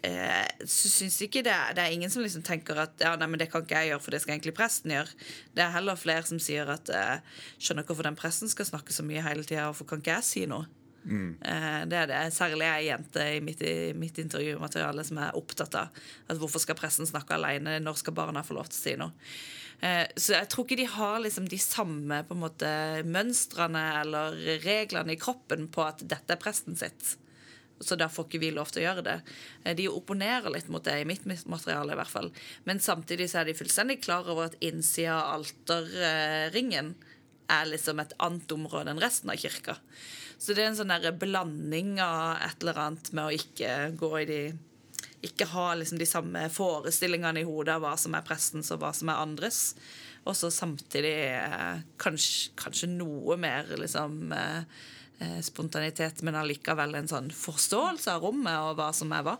eh, 0.07 0.67
så 0.67 0.91
syns 0.91 1.19
ikke 1.25 1.45
det, 1.47 1.55
det 1.77 1.85
er 1.85 1.95
ingen 1.95 2.13
som 2.13 2.25
liksom 2.25 2.45
tenker 2.47 2.79
at 2.85 3.01
ja, 3.03 3.15
nei, 3.19 3.29
men 3.31 3.41
det 3.41 3.49
kan 3.53 3.65
ikke 3.65 3.81
jeg 3.81 3.93
gjøre, 3.93 4.03
for 4.05 4.15
det 4.15 4.23
skal 4.25 4.37
egentlig 4.37 4.55
presten 4.59 4.95
gjøre. 4.95 5.17
Det 5.57 5.65
er 5.65 5.75
heller 5.77 5.99
flere 6.01 6.27
som 6.29 6.41
sier 6.43 6.71
at 6.73 6.93
eh, 6.93 7.41
skjønner 7.59 7.85
ikke 7.85 7.95
hvorfor 7.95 8.11
den 8.11 8.21
presten 8.21 8.53
skal 8.53 8.69
snakke 8.69 8.95
så 8.95 9.07
mye 9.07 9.25
hele 9.25 9.47
tida, 9.47 9.69
hvorfor 9.71 9.91
kan 9.91 10.05
ikke 10.05 10.17
jeg 10.19 10.29
si 10.29 10.47
noe? 10.51 10.69
Mm. 11.03 11.33
Det 11.91 11.97
er 11.99 12.05
det. 12.07 12.19
Særlig 12.31 12.69
ei 12.69 12.85
jente 12.87 13.25
i 13.27 13.41
mitt, 13.43 13.59
i 13.67 13.91
mitt, 13.99 14.21
intervjumateriale 14.23 15.03
som 15.03 15.19
er 15.19 15.35
opptatt 15.35 15.75
av 15.75 16.05
at 16.31 16.39
hvorfor 16.39 16.63
skal 16.63 16.79
pressen 16.79 17.09
snakke 17.11 17.35
alene, 17.35 17.81
når 17.83 17.99
skal 17.99 18.15
barna 18.15 18.45
få 18.47 18.55
lov 18.55 18.71
til 18.71 18.79
å 18.79 18.83
si 18.85 18.95
noe? 19.01 19.11
Eh, 19.83 20.07
så 20.17 20.37
jeg 20.37 20.47
tror 20.51 20.67
ikke 20.67 20.79
de 20.79 20.87
har 20.95 21.17
liksom 21.25 21.49
de 21.51 21.59
samme 21.59 22.21
på 22.29 22.37
en 22.37 22.43
måte 22.45 22.71
mønstrene 23.03 23.83
eller 24.03 24.39
reglene 24.63 25.17
i 25.17 25.19
kroppen 25.21 25.67
på 25.75 25.83
at 25.83 26.05
dette 26.07 26.37
er 26.37 26.41
presten 26.43 26.79
sitt. 26.79 27.17
Så 27.83 27.99
da 27.99 28.09
får 28.12 28.29
ikke 28.29 28.43
vi 28.43 28.53
lov 28.55 28.71
til 28.73 28.83
å 28.83 28.87
gjøre 28.87 29.07
det. 29.07 29.19
Eh, 29.65 29.77
de 29.79 29.89
opponerer 29.91 30.53
litt 30.55 30.71
mot 30.73 30.85
det 30.85 31.01
i 31.03 31.09
mitt 31.09 31.27
materiale, 31.27 31.93
i 31.93 31.99
hvert 31.99 32.12
fall. 32.12 32.31
Men 32.69 32.83
samtidig 32.83 33.31
så 33.31 33.43
er 33.43 33.51
de 33.51 33.59
fullstendig 33.59 34.01
klar 34.05 34.29
over 34.31 34.51
at 34.51 34.59
innsida 34.65 35.19
av 35.19 35.41
alterringen 35.41 36.95
er 37.53 37.69
liksom 37.69 38.01
et 38.01 38.15
annet 38.23 38.53
område 38.55 38.93
enn 38.93 39.03
resten 39.03 39.33
av 39.33 39.41
kirka. 39.41 39.77
Så 40.39 40.55
det 40.55 40.65
er 40.65 40.73
en 40.73 40.79
sånn 40.79 40.93
der 40.93 41.15
blanding 41.15 41.97
av 42.03 42.41
et 42.43 42.62
eller 42.62 42.81
annet 42.87 43.12
med 43.15 43.29
å 43.29 43.35
ikke 43.37 43.73
gå 43.99 44.12
i 44.23 44.29
de 44.29 44.43
Ikke 45.23 45.47
ha 45.47 45.69
liksom 45.79 46.01
de 46.01 46.07
samme 46.09 46.41
forestillingene 46.51 47.45
i 47.45 47.47
hodet 47.47 47.77
av 47.77 47.85
hva 47.85 47.93
som 47.95 48.17
er 48.19 48.25
prestens 48.27 48.73
og 48.75 48.81
hva 48.83 48.89
som 48.91 49.07
er 49.12 49.21
andres. 49.23 49.61
Og 50.27 50.35
så 50.35 50.51
samtidig 50.51 51.15
eh, 51.31 51.85
kanskje, 52.03 52.51
kanskje, 52.59 52.89
noe 52.91 53.37
mer 53.39 53.71
liksom 53.79 54.35
eh, 54.35 54.83
Eh, 55.23 55.41
spontanitet, 55.41 56.23
men 56.23 56.35
allikevel 56.35 56.95
en 56.99 57.09
sånn 57.09 57.29
forståelse 57.31 58.11
av 58.17 58.25
rommet 58.26 58.59
og 58.59 58.79
hva 58.81 58.88
som 58.97 59.12
er 59.14 59.23
hva. 59.23 59.37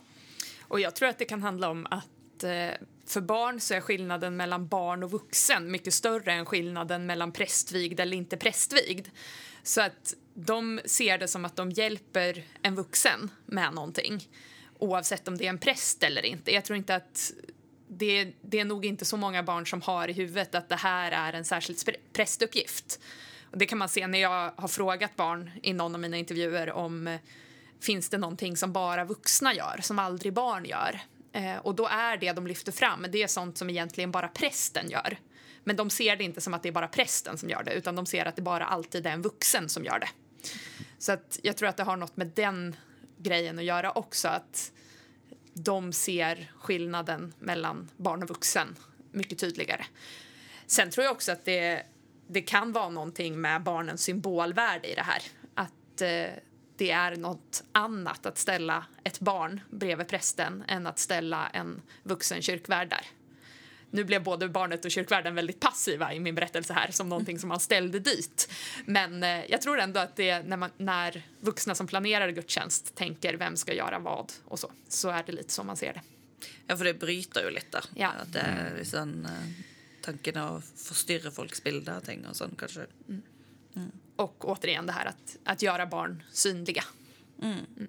Och 0.69 0.81
jag 0.81 0.95
tror 0.95 1.09
att 1.09 1.19
det 1.19 1.25
kan 1.25 1.43
handla 1.43 1.71
om 1.71 1.87
att 1.91 2.45
eh, 2.45 2.71
för 3.07 3.21
barn 3.21 3.61
så 3.61 3.75
är 3.75 3.81
skillnaden 3.81 4.37
mellan 4.37 4.69
barn 4.69 5.03
och 5.03 5.11
vuxen 5.11 5.71
mycket 5.71 5.95
större 5.95 6.33
än 6.33 6.47
skillnaden 6.47 7.07
mellan 7.07 7.33
prästvigd 7.33 8.01
eller 8.01 8.17
inte 8.17 8.37
prästvigd. 8.37 9.09
Så 9.63 9.81
att 9.81 10.15
de 10.35 10.81
ser 10.85 11.19
det 11.19 11.29
som 11.29 11.45
att 11.45 11.57
de 11.57 11.71
hjälper 11.71 12.45
en 12.63 12.75
vuxen 12.75 13.31
med 13.47 13.75
någonting 13.75 14.29
oavsett 14.79 15.29
om 15.29 15.39
det 15.39 15.45
är 15.45 15.49
en 15.49 15.59
präst 15.59 16.03
eller 16.03 16.27
inte. 16.27 16.55
Jag 16.55 16.65
tror 16.65 16.77
inte 16.77 16.95
att 16.95 17.33
det, 17.89 18.33
det, 18.43 18.61
är 18.61 18.65
nog 18.65 18.87
inte 18.87 19.05
så 19.05 19.17
många 19.17 19.43
barn 19.43 19.67
som 19.67 19.83
har 19.83 20.09
i 20.09 20.13
huvudet 20.13 20.55
att 20.55 20.69
det 20.69 20.77
här 20.77 21.13
är 21.13 21.33
en 21.33 21.45
särskild 21.45 21.79
prästuppgift. 22.13 23.01
Det 23.53 23.67
kan 23.67 23.79
man 23.79 23.89
se 23.89 24.07
när 24.07 24.19
jag 24.19 24.53
har 24.57 24.69
frågat 24.69 25.17
barn 25.17 25.51
i 25.63 25.73
någon 25.73 25.95
av 25.95 26.01
mina 26.01 26.17
intervjuer 26.17 26.73
om 26.73 27.07
eh, 27.07 27.21
finns 27.81 28.09
det 28.09 28.19
någonting 28.19 28.57
som 28.57 28.73
bara 28.73 29.05
vuxna 29.05 29.55
gör, 29.55 29.81
som 29.83 29.99
aldrig 29.99 30.33
barn 30.33 30.65
gör. 30.65 31.01
Eh, 31.33 31.57
och 31.57 31.75
då 31.75 31.87
är 31.87 32.17
det 32.17 32.33
de 32.33 32.47
lyfter 32.47 32.73
fram, 32.73 33.07
det 33.13 33.23
är 33.23 33.27
sånt 33.27 33.59
som 33.59 33.71
egentligen 33.71 34.11
bara 34.11 34.29
prästen 34.29 34.91
gör. 34.91 35.19
Men 35.65 35.77
de 35.77 35.91
ser 35.91 36.17
det 36.17 36.25
inte 36.25 36.41
som 36.41 36.55
att 36.55 36.63
det 36.63 36.69
är 36.69 36.73
bara 36.73 36.89
prästen 36.89 37.39
som 37.39 37.51
gör 37.51 37.63
det 37.63 37.73
utan 37.73 37.97
de 37.97 38.07
ser 38.07 38.27
att 38.27 38.37
det 38.37 38.43
bara 38.43 38.65
alltid 38.65 39.07
är 39.07 39.11
en 39.11 39.23
vuxen 39.23 39.69
som 39.69 39.85
gör 39.85 39.99
det. 39.99 40.09
Så 40.99 41.13
att 41.13 41.39
jag 41.43 41.57
tror 41.57 41.69
att 41.69 41.77
det 41.77 41.83
har 41.83 41.97
något 41.97 42.17
med 42.17 42.27
den 42.27 42.77
grejen 43.19 43.59
att 43.59 43.65
göra 43.65 43.93
också. 43.93 44.29
Att 44.29 44.73
de 45.55 45.93
ser 45.93 46.53
skillnaden 46.57 47.35
mellan 47.39 47.91
barn 47.97 48.23
och 48.23 48.29
vuxen 48.29 48.77
mycket 49.11 49.39
tydligare. 49.39 49.85
Sen 50.67 50.91
tror 50.91 51.05
jag 51.05 51.13
också 51.13 51.33
att 51.33 51.45
det, 51.45 51.83
det 52.33 52.43
kan 52.43 52.73
vara 52.73 52.89
någonting 52.89 53.41
med 53.41 53.63
barnens 53.63 54.03
symbolvärde 54.03 54.89
i 54.89 54.95
det 54.95 55.03
här. 55.03 55.23
Att 55.55 56.01
eh, 56.01 56.39
det 56.77 56.91
är 56.91 57.17
något 57.17 57.63
annat 57.73 58.27
att 58.27 58.39
ställa 58.39 58.85
ett 59.05 59.21
barn 59.21 59.61
bredvid 59.71 60.09
prästen 60.09 60.65
än 60.69 60.87
att 60.87 60.99
ställa 60.99 61.49
en 61.49 61.83
vuxen 62.03 62.43
kyrkvärd 62.43 62.89
där 62.89 63.07
nu 63.93 64.05
blev 64.05 64.23
både 64.23 64.49
barnet 64.49 64.85
och 64.85 64.91
kyrkvärden 64.91 65.35
väldigt 65.35 65.61
passiva 65.61 66.15
i 66.15 66.21
min 66.21 66.35
berättelse 66.35 66.73
här 66.73 66.91
som 66.91 67.09
någonting 67.09 67.39
som 67.39 67.49
man 67.49 67.61
ställde 67.61 67.99
dit. 67.99 68.53
Men 68.85 69.23
eh, 69.23 69.45
jag 69.51 69.63
tror 69.63 69.81
ändå 69.81 70.01
att 70.01 70.17
det 70.17 70.43
när, 70.43 70.57
man, 70.57 70.71
när 70.77 71.23
vuxna 71.41 71.75
som 71.75 71.87
planerar 71.87 72.29
gudstjänst 72.29 72.95
tänker 72.95 73.35
vem 73.35 73.57
ska 73.57 73.75
göra 73.75 73.99
vad 73.99 74.33
och 74.45 74.59
så, 74.59 74.71
så 74.89 75.09
är 75.11 75.23
det 75.27 75.33
lite 75.33 75.53
så 75.53 75.65
man 75.65 75.77
ser 75.77 75.93
det. 75.93 76.01
Ja, 76.67 76.77
för 76.77 76.85
det 76.85 76.95
bryter 76.95 77.45
ju 77.45 77.51
lite. 77.51 77.81
Ja. 77.95 78.09
Att 78.09 78.33
det 78.33 78.41
är 78.41 78.75
liksom, 78.79 79.25
eh, 79.25 79.65
tanken 80.03 80.37
att 80.37 80.65
förstyrra 80.77 81.31
folks 81.31 81.65
bilder 81.65 81.97
och 81.97 82.05
ting 82.05 82.27
och 82.27 82.37
sånt 82.37 82.59
kanske. 82.59 82.81
Mm. 83.09 83.23
Mm. 83.77 83.91
Och 84.17 84.49
återigen 84.49 84.87
det 84.87 84.93
här 84.93 85.07
att, 85.07 85.37
att 85.45 85.63
göra 85.63 85.87
barn 85.87 86.23
synliga. 86.33 86.85
Mm. 87.43 87.59
mm. 87.77 87.89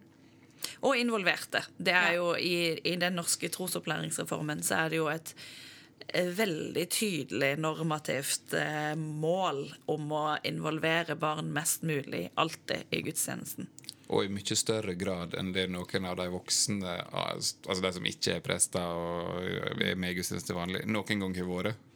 Och 0.80 0.96
involverade. 0.96 1.64
Det 1.78 1.92
är 1.92 2.14
ja. 2.14 2.38
ju 2.38 2.44
i, 2.44 2.80
i 2.84 2.96
den 2.96 3.16
norska 3.16 3.50
trosuppläringsreformen 3.50 4.64
så 4.64 4.74
är 4.74 4.90
det 4.90 4.96
ju 4.96 5.10
ett 5.10 5.36
veldig 6.14 6.90
tydelig 6.90 7.60
normativt 7.60 8.54
eh, 8.54 8.96
mål 8.96 9.74
om 9.86 10.12
å 10.12 10.38
involvere 10.44 11.16
barn 11.16 11.54
mest 11.54 11.82
mulig 11.82 12.30
alltid 12.34 12.84
i 12.90 13.02
gudstjenesten. 13.02 13.68
Og 14.14 14.26
i 14.26 14.32
mye 14.34 14.56
større 14.58 14.94
grad 15.00 15.34
enn 15.40 15.54
det 15.56 15.70
noen 15.72 16.06
av 16.06 16.18
de 16.20 16.28
voksne, 16.30 16.98
altså 17.14 17.80
de 17.82 17.94
som 17.96 18.06
ikke 18.06 18.38
er 18.38 18.44
prester 18.46 18.84
og 18.84 19.80
er 19.82 19.96
med 19.96 20.12
i 20.12 20.20
gudstjeneste 20.20 20.56
vanlig, 20.58 20.84
noen 20.86 21.24
gang 21.24 21.38
har 21.40 21.50
vært. 21.50 21.90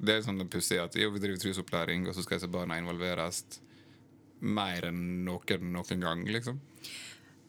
Det 0.00 0.16
er 0.16 0.22
sånn 0.24 0.40
pussig 0.48 0.78
at 0.80 0.96
jo, 0.96 1.10
vi 1.12 1.20
driver 1.22 1.40
trosopplæring, 1.42 2.06
og 2.08 2.16
så 2.16 2.24
skal 2.24 2.38
disse 2.38 2.50
barna 2.52 2.78
involveres 2.80 3.44
mer 4.40 4.86
enn 4.88 5.24
noen 5.26 5.72
noen 5.74 6.04
gang, 6.06 6.22
liksom. 6.28 6.60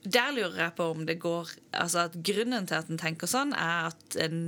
Der 0.03 0.33
lurer 0.35 0.65
jeg 0.65 0.73
på 0.75 0.87
om 0.95 1.03
det 1.05 1.19
går 1.21 1.51
Altså 1.77 2.07
at 2.07 2.15
grunnen 2.25 2.65
til 2.65 2.79
at 2.79 2.87
en 2.89 2.97
tenker 2.97 3.29
sånn, 3.29 3.51
er 3.53 3.91
at 3.91 4.15
en 4.17 4.39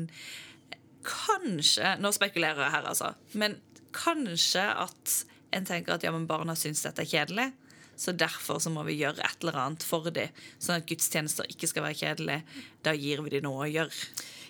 kanskje 1.06 1.92
Nå 2.02 2.10
spekulerer 2.16 2.66
jeg 2.66 2.74
her, 2.74 2.88
altså. 2.90 3.14
Men 3.38 3.60
kanskje 3.94 4.66
at 4.66 5.20
en 5.54 5.68
tenker 5.70 5.94
at 5.94 6.04
ja, 6.04 6.10
men 6.10 6.26
barna 6.26 6.56
syns 6.58 6.82
dette 6.82 7.04
er 7.04 7.12
kjedelig. 7.12 7.52
Så 7.96 8.16
derfor 8.18 8.58
så 8.58 8.72
må 8.74 8.82
vi 8.88 8.96
gjøre 8.98 9.22
et 9.22 9.44
eller 9.44 9.60
annet 9.62 9.84
for 9.86 10.10
dem, 10.10 10.34
sånn 10.58 10.80
at 10.80 10.88
gudstjenester 10.90 11.46
ikke 11.54 11.70
skal 11.70 11.86
være 11.86 12.00
kjedelig. 12.00 12.40
Da 12.82 12.96
gir 12.98 13.22
vi 13.22 13.36
dem 13.36 13.46
noe 13.46 13.68
å 13.68 13.70
gjøre. 13.70 14.08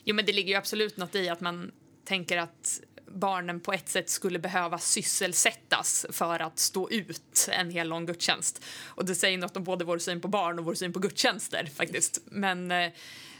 Jo, 0.07 0.15
men 0.15 0.23
det 0.23 0.35
ligger 0.37 0.55
ju 0.55 0.61
absolut 0.61 0.97
något 0.97 1.15
i 1.19 1.27
att 1.29 1.41
man 1.41 1.71
tänker 2.07 2.37
att 2.37 2.79
barnen 3.07 3.59
på 3.59 3.73
ett 3.73 3.89
sätt 3.89 4.09
skulle 4.09 4.39
behöva 4.39 4.79
sysselsättas 4.79 6.05
för 6.09 6.39
att 6.39 6.59
stå 6.59 6.89
ut 6.89 7.49
en 7.51 7.69
hel 7.69 7.89
lång 7.89 8.05
gudstjänst. 8.05 8.63
Och 8.85 9.05
det 9.05 9.15
säger 9.15 9.37
något 9.37 9.57
om 9.57 9.63
både 9.63 9.85
vår 9.85 9.97
syn 9.97 10.21
på 10.21 10.27
barn 10.27 10.59
och 10.59 10.65
vår 10.65 10.75
syn 10.75 10.93
på 10.93 10.99
gudstjänster 10.99 11.69
faktiskt. 11.75 12.19
Men 12.25 12.71
eh, 12.71 12.91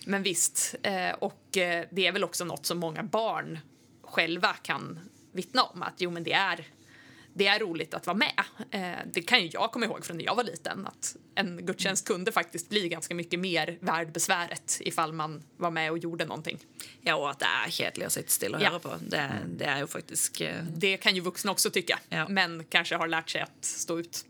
men 0.05 0.24
visst, 0.24 0.75
eh, 0.84 1.12
och 1.20 1.58
eh, 1.58 1.86
det 1.91 2.08
är 2.08 2.12
väl 2.12 2.24
också 2.24 2.46
något 2.46 2.65
som 2.65 2.79
många 2.79 3.03
barn 3.03 3.60
själva 4.01 4.53
kan 4.53 5.00
vittna 5.32 5.63
om. 5.63 5.84
Att 5.84 5.93
jo, 5.98 6.12
men 6.12 6.24
det 6.24 6.34
är, 6.34 6.67
det 7.34 7.48
är 7.48 7.60
roligt 7.60 7.94
att 7.94 8.08
vara 8.08 8.18
med. 8.18 8.44
Eh, 8.72 8.98
det 9.13 9.22
kan 9.22 9.42
ju 9.42 9.50
jag 9.54 9.72
komma 9.72 9.86
ihåg 9.86 10.06
från 10.06 10.18
när 10.18 10.25
jag 10.25 10.36
var 10.36 10.44
liten 10.44 10.88
att 10.88 11.16
en 11.36 11.66
gudstjänst 11.66 12.08
kunde 12.08 12.32
faktiskt 12.32 12.70
bli 12.70 12.90
ganska 12.90 13.16
mycket 13.16 13.40
mer 13.40 13.78
värd 13.82 14.12
besväret 14.12 14.78
ifall 14.80 15.13
man 15.13 15.44
var 15.58 15.72
med 15.72 15.92
och 15.92 15.98
gjorde 15.98 16.25
någonting. 16.25 16.58
Ja, 17.02 17.16
och 17.16 17.30
att 17.30 17.40
det 17.40 17.46
är 17.66 17.72
kjedelig 17.72 18.06
å 18.08 18.10
sitte 18.10 18.32
stille 18.32 18.58
og 18.58 18.63
Ja. 18.63 18.70
høre 18.70 18.80
på. 18.80 18.96
Det, 19.10 19.24
det 19.58 19.66
er 19.66 19.80
jo 19.80 19.88
faktisk 19.88 20.42
eh, 20.42 20.63
Det 20.78 20.98
kan 20.98 21.16
ju 21.16 21.22
vuxna 21.22 21.52
också 21.52 21.70
tycka, 21.70 22.00
Ja. 22.10 22.28
men 22.30 22.63
kanske 22.70 22.96
har 22.96 23.08
lärt 23.08 23.30
sig 23.30 23.42
att 23.42 23.66
stå 23.66 24.00
ut. 24.00 24.25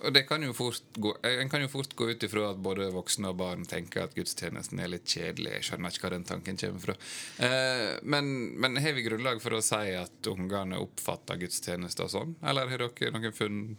Och 0.00 0.12
det 0.12 0.22
kan 0.22 0.42
ju 0.42 0.52
fort 0.52 0.82
gå, 0.94 1.16
en 1.22 1.50
kan 1.50 1.60
ju 1.60 1.68
fort 1.68 1.94
gå 1.94 2.10
ut 2.10 2.22
både 2.56 2.90
vuxna 2.90 3.28
och 3.28 3.34
barn 3.34 3.64
tänker 3.64 4.00
att 4.00 4.14
gudstjänsten 4.14 4.78
är 4.78 4.88
lite 4.88 5.10
kedlig, 5.10 5.52
Jeg 5.52 6.10
den 6.10 6.24
tanken 6.24 6.56
kommer 6.56 6.78
ifrån. 6.78 6.94
Eh, 7.38 7.94
men, 8.02 8.46
men 8.46 8.76
har 8.76 8.92
vi 8.92 9.02
grundlag 9.02 9.42
för 9.42 9.52
att 9.52 9.64
säga 9.64 10.00
att 10.00 10.26
ungarna 10.26 10.76
uppfattar 10.76 11.36
gudstjänsten 11.36 12.08
sånn? 12.08 12.34
Eller 12.42 12.66
har 12.66 12.78
dere 12.78 13.10
någon 13.10 13.32
fund? 13.32 13.76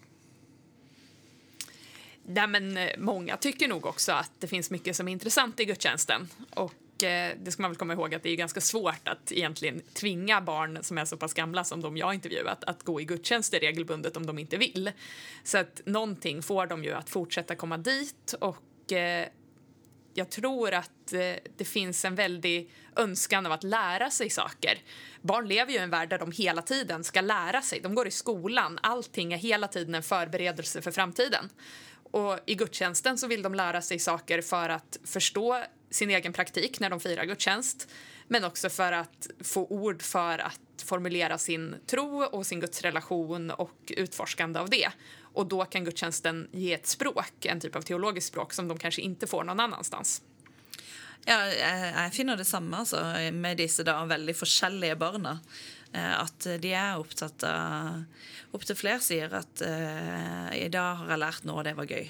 Nej, 2.26 2.48
men 2.48 2.78
eh, 2.78 2.90
många 2.98 3.38
tycker 3.38 3.68
nog 3.68 3.86
också 3.86 4.12
att 4.12 4.32
det 4.40 4.48
finns 4.48 4.72
mycket 4.72 4.96
som 4.96 5.08
är 5.08 5.12
intressant 5.12 5.60
i 5.60 5.66
gudstjänsten. 5.66 6.30
Och 6.50 6.74
eh, 7.04 7.32
det 7.44 7.52
ska 7.52 7.62
man 7.62 7.72
väl 7.72 7.78
komma 7.78 7.94
ihåg 7.94 8.16
att 8.16 8.24
det 8.24 8.30
är 8.30 8.36
ganska 8.36 8.62
svårt 8.62 9.08
att 9.08 9.32
egentligen 9.32 9.82
tvinga 9.94 10.42
barn 10.42 10.80
som 10.82 10.98
är 10.98 11.06
så 11.06 11.18
pass 11.18 11.34
gamla 11.34 11.64
som 11.64 11.82
de 11.82 11.98
jag 11.98 12.14
intervjuat 12.14 12.64
att 12.64 12.84
gå 12.84 13.02
i 13.02 13.06
gudstjänster 13.06 13.60
regelbundet 13.60 14.18
om 14.18 14.26
de 14.26 14.40
inte 14.40 14.58
vill. 14.58 14.92
Så 15.44 15.58
att 15.58 15.82
någonting 15.86 16.44
får 16.44 16.68
de 16.68 16.84
ju 16.84 16.94
att 16.94 17.10
fortsätta 17.10 17.56
komma 17.56 17.78
dit 17.78 18.36
och 18.40 18.92
eh, 18.92 19.28
jag 20.14 20.30
tror 20.30 20.74
att 20.74 21.14
eh, 21.14 21.20
det 21.58 21.66
finns 21.66 22.06
en 22.06 22.16
väldig 22.16 22.70
önskan 22.96 23.46
av 23.46 23.52
att 23.52 23.64
lära 23.64 24.10
sig 24.10 24.30
saker. 24.30 24.78
Barn 25.22 25.48
lever 25.48 25.72
ju 25.72 25.78
i 25.78 25.82
en 25.82 25.90
värld 25.90 26.10
där 26.10 26.20
de 26.20 26.32
hela 26.32 26.62
tiden 26.62 27.04
ska 27.04 27.22
lära 27.22 27.62
sig. 27.62 27.80
De 27.80 27.96
går 27.96 28.08
i 28.08 28.12
skolan. 28.12 28.80
Allting 28.84 29.34
är 29.34 29.38
hela 29.38 29.68
tiden 29.68 29.96
en 29.96 30.04
förberedelse 30.04 30.82
för 30.82 30.92
framtiden. 30.92 31.50
Och 32.12 32.40
I 32.46 32.56
gudstjänsten 32.56 33.18
så 33.18 33.28
vill 33.28 33.42
de 33.42 33.56
lära 33.56 33.82
sig 33.82 34.00
saker 34.00 34.42
för 34.42 34.70
att 34.70 35.00
förstå 35.04 35.64
sin 35.90 36.10
egen 36.10 36.34
praktik 36.34 36.80
när 36.80 36.90
de 36.90 37.00
firar 37.00 37.26
gudstjänst 37.26 37.88
men 38.28 38.44
också 38.44 38.70
för 38.70 38.92
att 38.92 39.28
få 39.40 39.68
ord 39.68 40.02
för 40.02 40.40
att 40.40 40.84
formulera 40.86 41.38
sin 41.38 41.76
tro 41.86 42.24
och 42.24 42.46
sin 42.46 42.60
gudsrelation 42.60 43.52
och 43.52 43.94
utforskande 43.98 44.60
av 44.60 44.70
det. 44.70 44.90
Och 45.22 45.48
då 45.48 45.66
kan 45.66 45.86
gudstjänsten 45.86 46.48
ge 46.52 46.74
ett 46.74 46.88
språk, 46.88 47.46
en 47.46 47.60
typ 47.60 47.76
av 47.76 47.82
teologiskt 47.82 48.28
språk 48.28 48.54
som 48.54 48.68
de 48.68 48.78
kanske 48.80 49.02
inte 49.02 49.28
får 49.28 49.44
någon 49.44 49.60
annanstans. 49.60 50.22
Ja, 51.26 51.46
jeg, 51.52 52.14
finner 52.14 52.38
det 52.38 52.46
samme 52.46 52.78
altså, 52.78 53.02
med 53.34 53.58
disse 53.60 53.84
da 53.84 53.98
veldig 54.08 54.36
forskjellige 54.38 54.96
barna. 54.96 55.40
Eh, 55.92 56.14
at 56.22 56.48
de 56.62 56.72
er 56.72 57.00
opptatt 57.00 57.44
av 57.48 58.06
Opptil 58.56 58.78
flere 58.80 59.04
sier 59.04 59.34
at 59.36 59.62
eh, 59.66 60.54
i 60.56 60.70
dag 60.72 61.02
har 61.02 61.12
jeg 61.12 61.20
lært 61.20 61.48
noe, 61.48 61.60
och 61.60 61.66
det 61.68 61.74
var 61.76 61.92
gøy. 61.92 62.08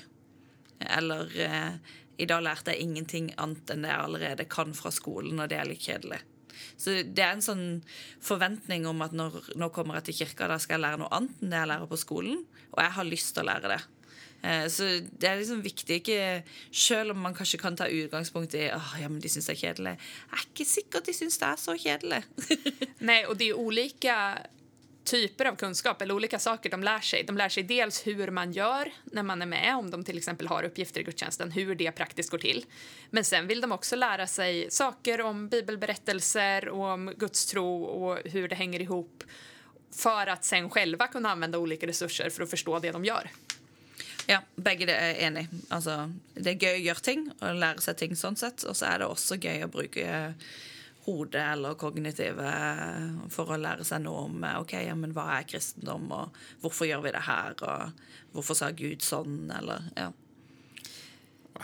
Eller 0.86 1.34
eh, 1.41 1.96
i 2.17 2.27
dag 2.29 2.41
lærte 2.43 2.74
jeg 2.74 2.86
ingenting 2.86 3.31
annet 3.38 3.74
enn 3.74 3.86
det 3.86 3.93
jeg 3.93 4.05
allerede 4.07 4.47
kan 4.50 4.74
fra 4.77 4.91
skolen, 4.93 5.39
og 5.39 5.50
det 5.51 5.59
er 5.59 5.69
litt 5.69 5.86
kjedelig. 5.86 6.19
Så 6.77 6.95
det 7.05 7.21
er 7.24 7.36
en 7.36 7.45
sånn 7.45 7.67
forventning 8.24 8.88
om 8.89 9.03
at 9.05 9.13
når, 9.13 9.53
nå 9.59 9.69
kommer 9.74 10.00
jeg 10.00 10.09
til 10.09 10.24
kirka, 10.24 10.50
da 10.50 10.57
skal 10.62 10.77
jeg 10.77 10.86
lære 10.88 11.01
noe 11.03 11.13
annet 11.13 11.43
enn 11.43 11.53
det 11.53 11.62
jeg 11.62 11.71
lærer 11.74 11.91
på 11.91 12.01
skolen, 12.01 12.41
og 12.74 12.81
jeg 12.81 12.95
har 12.97 13.07
lyst 13.07 13.33
til 13.36 13.45
å 13.45 13.50
lære 13.51 13.74
det. 13.75 13.81
Eh, 14.45 14.65
så 14.69 14.89
det 15.01 15.29
er 15.29 15.39
liksom 15.39 15.63
viktig 15.65 15.95
ikke 15.97 16.43
Selv 16.69 17.15
om 17.15 17.24
man 17.25 17.33
kanskje 17.33 17.57
kan 17.57 17.74
ta 17.74 17.88
utgangspunkt 17.89 18.53
i 18.53 18.67
Åh, 18.69 18.91
ja, 19.01 19.09
men 19.09 19.17
de 19.24 19.31
syns 19.33 19.50
det 19.50 19.55
er 19.55 19.62
kjedelig. 19.63 19.93
Jeg 19.97 20.38
er 20.38 20.43
ikke 20.45 20.67
sikkert 20.69 21.07
de 21.09 21.15
syns 21.17 21.39
det 21.41 21.47
er 21.47 21.62
så 21.62 21.74
kjedelig. 21.74 22.21
Nej, 23.00 23.25
och 23.25 23.38
det 23.38 23.50
är 23.50 23.53
olika 23.53 24.38
typer 25.07 25.45
av 25.45 25.55
kunskap 25.55 26.01
eller 26.01 26.13
olika 26.13 26.39
saker 26.39 26.69
de 26.69 26.83
lär 26.83 26.99
sig. 26.99 27.23
De 27.23 27.37
lär 27.37 27.49
sig 27.49 27.63
dels 27.63 28.07
hur 28.07 28.31
man 28.31 28.51
gör 28.51 28.91
när 29.03 29.23
man 29.23 29.41
är 29.41 29.45
med, 29.45 29.75
om 29.75 29.91
de 29.91 30.03
till 30.03 30.17
exempel 30.17 30.47
har 30.47 30.63
uppgifter 30.63 31.01
i 31.01 31.03
gudstjänsten, 31.03 31.51
hur 31.51 31.75
det 31.75 31.91
praktiskt 31.91 32.29
går 32.29 32.37
till. 32.37 32.65
Men 33.09 33.23
sen 33.23 33.47
vill 33.47 33.61
de 33.61 33.71
också 33.71 33.95
lära 33.95 34.27
sig 34.27 34.71
saker 34.71 35.21
om 35.21 35.49
bibelberättelser 35.49 36.69
och 36.69 36.85
om 36.85 37.13
gudstro 37.17 37.84
och 37.84 38.19
hur 38.25 38.47
det 38.47 38.55
hänger 38.55 38.79
ihop 38.82 39.23
för 39.91 40.27
att 40.27 40.45
sen 40.45 40.69
själva 40.69 41.08
kunna 41.08 41.29
använda 41.29 41.58
olika 41.58 41.88
resurser 41.88 42.29
för 42.29 42.43
att 42.43 42.49
förstå 42.49 42.79
det 42.79 42.91
de 42.91 43.05
gör. 43.05 43.32
Ja, 44.27 44.41
begge 44.55 44.86
det 44.89 44.95
er 44.99 45.13
jeg 45.13 45.19
enig. 45.23 45.45
Altså, 45.71 45.93
det 46.36 46.51
er 46.51 46.58
gøy 46.60 46.73
å 46.73 46.86
gjøre 46.89 47.03
ting 47.05 47.21
og 47.38 47.60
lære 47.62 47.84
seg 47.84 47.95
ting 48.01 48.15
sånn 48.19 48.36
sett. 48.36 48.65
Og 48.67 48.75
så 48.75 48.89
er 48.89 48.99
det 48.99 49.08
også 49.08 49.38
gøy 49.39 49.63
å 49.63 49.69
bruke 49.71 50.03
eh, 50.03 50.49
hodet 51.08 51.41
eller 51.54 51.78
kognitive 51.80 52.52
for 53.34 53.54
å 53.54 53.60
lære 53.62 53.88
seg 53.88 54.04
noe 54.04 54.28
om 54.28 54.46
ok, 54.60 54.76
ja, 54.86 54.96
men 55.00 55.15
hva 55.15 55.30
er 55.38 55.48
kristendom, 55.50 56.10
og 56.12 56.38
hvorfor 56.62 56.89
gjør 56.89 57.06
vi 57.08 57.13
det 57.15 57.26
her, 57.28 57.58
og 57.63 58.36
hvorfor 58.36 58.60
sa 58.60 58.72
Gud 58.76 59.06
sånn, 59.06 59.46
eller 59.56 59.88
ja. 59.96 60.12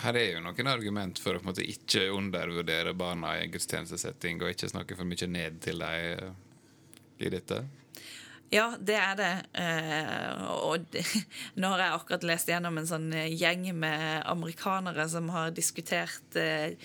Her 0.01 0.17
er 0.17 0.31
jo 0.31 0.41
noen 0.41 0.71
argument 0.71 1.19
for 1.21 1.35
å 1.35 1.41
på 1.41 1.45
en 1.45 1.51
måte, 1.51 1.67
ikke 1.69 2.07
undervurdere 2.15 2.95
barna 2.97 3.35
i 3.43 3.49
gudstjenestesetting 3.53 4.41
og 4.41 4.55
ikke 4.55 4.71
snakke 4.71 4.97
for 4.97 5.05
mye 5.05 5.29
ned 5.29 5.59
til 5.61 5.83
dem 5.83 6.33
i 7.21 7.29
dette. 7.29 7.61
Ja, 8.53 8.67
det 8.79 8.95
er 8.99 9.15
det. 9.17 9.31
Eh, 9.57 10.43
og 10.61 10.85
det, 10.93 11.03
nå 11.61 11.71
har 11.73 11.81
jeg 11.81 11.97
akkurat 11.97 12.27
lest 12.29 12.51
gjennom 12.51 12.77
en 12.77 12.89
sånn 12.89 13.09
eh, 13.17 13.31
gjeng 13.33 13.65
med 13.77 14.27
amerikanere 14.29 15.07
som 15.09 15.31
har 15.33 15.53
diskutert 15.57 16.37
eh, 16.37 16.75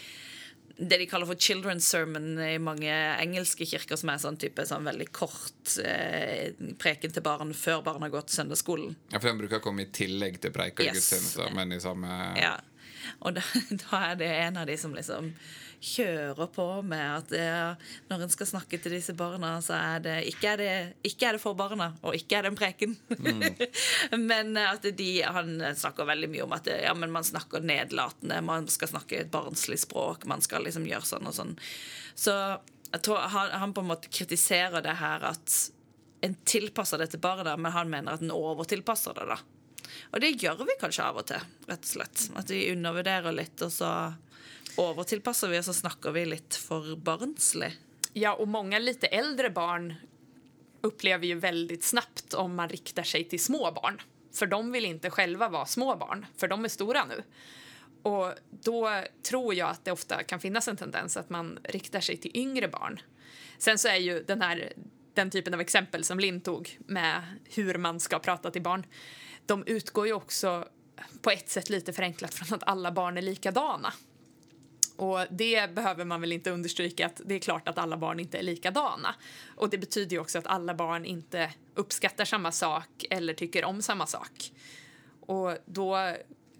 det 0.78 0.98
de 1.00 1.06
kaller 1.10 1.26
for 1.26 1.34
children's 1.34 1.86
sermon 1.90 2.38
i 2.38 2.54
mange 2.62 2.92
engelske 3.18 3.66
kirker, 3.66 3.98
som 3.98 4.12
er 4.12 4.20
sånn 4.22 4.36
type 4.38 4.62
sånn 4.68 4.86
veldig 4.86 5.08
kort 5.16 5.74
eh, 5.82 6.52
preken 6.78 7.10
til 7.14 7.24
barn 7.26 7.50
før 7.58 7.82
barn 7.86 8.04
har 8.06 8.12
gått 8.14 8.30
søndagsskolen. 8.30 8.94
Ja, 9.10 9.18
for 9.18 9.26
Den 9.32 9.40
bruker 9.42 9.58
å 9.58 9.64
komme 9.64 9.82
i 9.88 9.90
tillegg 9.90 10.38
til 10.44 10.54
preika 10.54 10.84
i 10.84 10.86
Yes. 10.86 11.00
gudstjenester, 11.00 11.50
men 11.58 11.72
i 11.74 11.80
samme 11.82 12.12
Ja. 12.38 12.56
Og 13.26 13.34
da, 13.34 13.42
da 13.82 14.04
er 14.12 14.14
det 14.20 14.28
en 14.46 14.56
av 14.62 14.66
de 14.70 14.76
som 14.78 14.94
liksom 14.94 15.32
kjører 15.80 16.48
på 16.50 16.66
med 16.86 17.02
at 17.02 17.32
eh, 17.36 17.90
når 18.10 18.24
en 18.24 18.32
skal 18.32 18.48
snakke 18.50 18.80
til 18.82 18.94
disse 18.96 19.14
barna, 19.18 19.54
så 19.64 19.76
er 19.78 20.02
det 20.04 20.16
ikke 20.30 20.52
er 20.54 20.60
det, 20.62 20.72
ikke 21.06 21.28
er 21.28 21.36
det 21.36 21.42
for 21.42 21.58
barna, 21.58 21.92
og 22.02 22.16
ikke 22.18 22.38
er 22.38 22.46
det 22.46 22.52
en 22.52 22.58
preken. 22.58 22.96
men 24.30 24.58
at 24.60 24.88
de, 24.98 25.10
han 25.22 25.62
snakker 25.78 26.08
veldig 26.08 26.30
mye 26.32 26.46
om 26.46 26.56
at 26.56 26.66
det, 26.66 26.80
ja, 26.86 26.94
men 26.98 27.14
man 27.14 27.26
snakker 27.26 27.64
nedlatende, 27.64 28.40
man 28.44 28.68
skal 28.72 28.92
snakke 28.94 29.22
et 29.22 29.32
barnslig 29.34 29.80
språk, 29.84 30.26
man 30.30 30.42
skal 30.44 30.66
liksom 30.66 30.88
gjøre 30.88 31.08
sånn 31.08 31.30
og 31.30 31.36
sånn. 31.36 31.54
Så 32.18 32.34
jeg 32.88 33.04
tror 33.04 33.28
han, 33.30 33.52
han 33.62 33.74
på 33.76 33.84
en 33.84 33.92
måte 33.92 34.10
kritiserer 34.10 34.82
det 34.84 34.96
her 34.98 35.26
at 35.30 35.58
en 36.26 36.34
tilpasser 36.48 36.98
det 36.98 37.12
til 37.12 37.22
barna, 37.22 37.54
men 37.56 37.74
han 37.74 37.90
mener 37.92 38.16
at 38.16 38.24
en 38.24 38.34
overtilpasser 38.34 39.14
det. 39.14 39.28
da. 39.30 39.38
Og 40.12 40.22
det 40.22 40.36
gjør 40.42 40.64
vi 40.66 40.78
kanskje 40.80 41.04
av 41.04 41.20
og 41.20 41.28
til, 41.28 41.44
rett 41.68 41.84
og 41.84 41.92
slett. 41.92 42.24
At 42.38 42.50
vi 42.50 42.66
undervurderer 42.72 43.36
litt, 43.36 43.60
og 43.64 43.72
så 43.72 43.92
overtilpasser 44.76 45.48
vi, 45.48 45.58
og 45.58 45.64
så 45.64 45.74
snackar 45.74 46.10
vi 46.10 46.26
lite 46.26 46.56
för 46.56 46.96
barnslig. 46.96 47.76
Ja, 48.12 48.34
och 48.34 48.48
många 48.48 48.78
lite 48.78 49.06
äldre 49.06 49.50
barn 49.50 49.94
upplever 50.80 51.26
ju 51.26 51.34
väldigt 51.34 51.84
snabbt 51.84 52.34
om 52.34 52.54
man 52.54 52.68
riktar 52.68 53.02
sig 53.02 53.24
till 53.24 53.44
små 53.44 53.72
barn. 53.72 54.02
För 54.32 54.46
de 54.46 54.72
vill 54.72 54.84
inte 54.84 55.10
själva 55.10 55.48
vara 55.48 55.66
små 55.66 55.96
barn, 55.96 56.26
för 56.36 56.48
de 56.48 56.64
är 56.64 56.68
stora 56.68 57.04
nu. 57.04 57.22
Och 58.02 58.34
då 58.50 59.04
tror 59.22 59.54
jag 59.54 59.70
att 59.70 59.84
det 59.84 59.92
ofta 59.92 60.22
kan 60.22 60.40
finnas 60.40 60.68
en 60.68 60.76
tendens 60.76 61.16
att 61.16 61.30
man 61.30 61.58
riktar 61.64 62.00
sig 62.00 62.16
till 62.16 62.30
yngre 62.34 62.68
barn. 62.68 63.00
Sen 63.58 63.78
så 63.78 63.88
är 63.88 63.96
ju 63.96 64.22
den 64.22 64.42
här 64.42 64.72
den 65.14 65.30
typen 65.30 65.54
av 65.54 65.60
exempel 65.60 66.04
som 66.04 66.20
Linn 66.20 66.40
tog 66.40 66.78
med 66.86 67.22
hur 67.44 67.74
man 67.74 68.00
ska 68.00 68.18
prata 68.18 68.50
till 68.50 68.62
barn, 68.62 68.86
de 69.46 69.64
utgår 69.66 70.06
ju 70.06 70.12
också 70.12 70.68
på 71.22 71.30
ett 71.30 71.48
sätt 71.48 71.70
lite 71.70 71.92
förenklat 71.92 72.34
från 72.34 72.56
att 72.56 72.68
alla 72.68 72.92
barn 72.92 73.18
är 73.18 73.22
likadana. 73.22 73.92
Och 74.98 75.20
det 75.30 75.74
behöver 75.74 76.04
man 76.04 76.20
väl 76.20 76.32
inte 76.32 76.50
understryka 76.50 77.06
att 77.06 77.20
det 77.24 77.34
är 77.34 77.38
klart 77.38 77.68
att 77.68 77.78
alla 77.78 77.96
barn 77.96 78.20
inte 78.20 78.38
är 78.38 78.42
likadana. 78.42 79.14
Och 79.56 79.70
det 79.70 79.78
betyder 79.78 80.12
ju 80.12 80.20
också 80.20 80.38
att 80.38 80.46
alla 80.46 80.74
barn 80.74 81.04
inte 81.04 81.52
uppskattar 81.74 82.24
samma 82.24 82.52
sak 82.52 83.04
eller 83.10 83.34
tycker 83.34 83.64
om 83.64 83.82
samma 83.82 84.06
sak. 84.06 84.52
Och 85.20 85.56
då 85.66 86.14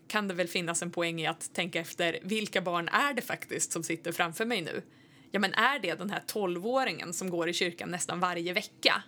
kan 0.08 0.28
det 0.28 0.34
väl 0.34 0.48
finnas 0.48 0.82
en 0.82 0.90
poäng 0.90 1.20
i 1.20 1.26
att 1.26 1.54
tänka 1.54 1.80
efter 1.80 2.18
vilka 2.22 2.60
barn 2.60 2.88
är 2.88 3.14
det 3.14 3.22
faktiskt 3.22 3.72
som 3.72 3.82
sitter 3.82 4.12
framför 4.12 4.44
mig 4.44 4.62
nu? 4.62 4.82
Ja, 5.30 5.40
men 5.40 5.54
är 5.54 5.78
det 5.78 5.94
den 5.94 6.10
här 6.10 6.22
tolvåringen 6.26 7.12
som 7.12 7.30
går 7.30 7.48
i 7.48 7.52
kyrkan 7.52 7.90
nästan 7.90 8.20
varje 8.20 8.52
vecka? 8.52 9.02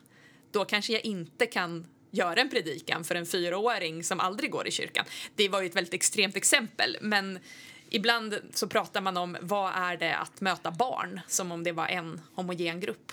Då 0.50 0.64
kanske 0.64 0.92
jag 0.92 1.04
inte 1.04 1.46
kan 1.46 1.86
göra 2.10 2.40
en 2.40 2.50
predikan 2.50 3.04
för 3.04 3.14
en 3.14 3.26
fyraåring 3.26 4.04
som 4.04 4.20
aldrig 4.20 4.50
går 4.50 4.68
i 4.68 4.70
kyrkan. 4.70 5.04
Det 5.34 5.48
var 5.48 5.60
ju 5.60 5.66
ett 5.66 5.76
väldigt 5.76 5.94
extremt 5.94 6.36
exempel, 6.36 6.96
men 7.00 7.38
ibland 7.90 8.34
så 8.54 8.68
pratar 8.68 9.00
man 9.00 9.16
om 9.16 9.36
vad 9.40 9.72
är 9.74 9.96
det 9.96 10.16
att 10.16 10.40
möta 10.40 10.70
barn 10.70 11.20
som 11.26 11.52
om 11.52 11.64
det 11.64 11.72
var 11.72 11.86
en 11.86 12.20
homogen 12.34 12.80
grupp. 12.80 13.12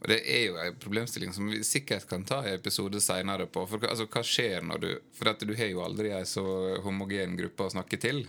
Og 0.00 0.08
Det 0.08 0.20
er 0.24 0.46
jo 0.46 0.56
en 0.56 0.76
problemstilling 0.80 1.32
som 1.32 1.48
vi 1.50 1.64
sikkert 1.64 2.08
kan 2.08 2.24
ta 2.24 2.40
en 2.40 2.54
episode 2.54 3.00
senere 3.04 3.46
på. 3.46 3.66
For 3.68 3.84
altså, 3.84 4.06
hva 4.08 4.22
skjer 4.24 4.64
når 4.64 4.78
du 4.80 4.90
For 5.12 5.28
at 5.28 5.44
du 5.44 5.52
har 5.56 5.68
jo 5.68 5.82
aldri 5.84 6.12
ei 6.16 6.24
så 6.24 6.44
homogen 6.80 7.36
gruppe 7.36 7.66
å 7.68 7.74
snakke 7.74 8.00
til. 8.00 8.24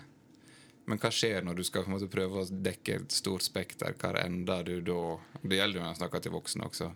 Men 0.85 0.99
hva 0.99 1.11
skjer 1.13 1.45
når 1.47 1.61
du 1.61 1.63
skal 1.63 1.85
på 1.85 1.91
en 1.91 1.95
måte 1.95 2.11
prøve 2.11 2.41
å 2.41 2.59
dekke 2.67 2.97
et 2.99 3.15
stort 3.15 3.45
spekter? 3.45 3.95
Hvor 3.95 4.19
ender 4.19 4.67
du 4.67 4.81
da? 4.83 4.99
Det 5.41 5.61
gjelder 5.61 5.79
jo 5.79 5.85
når 5.85 5.93
jeg 5.93 6.01
snakker 6.01 6.25
til 6.25 6.35
voksne 6.35 6.67
også. 6.67 6.91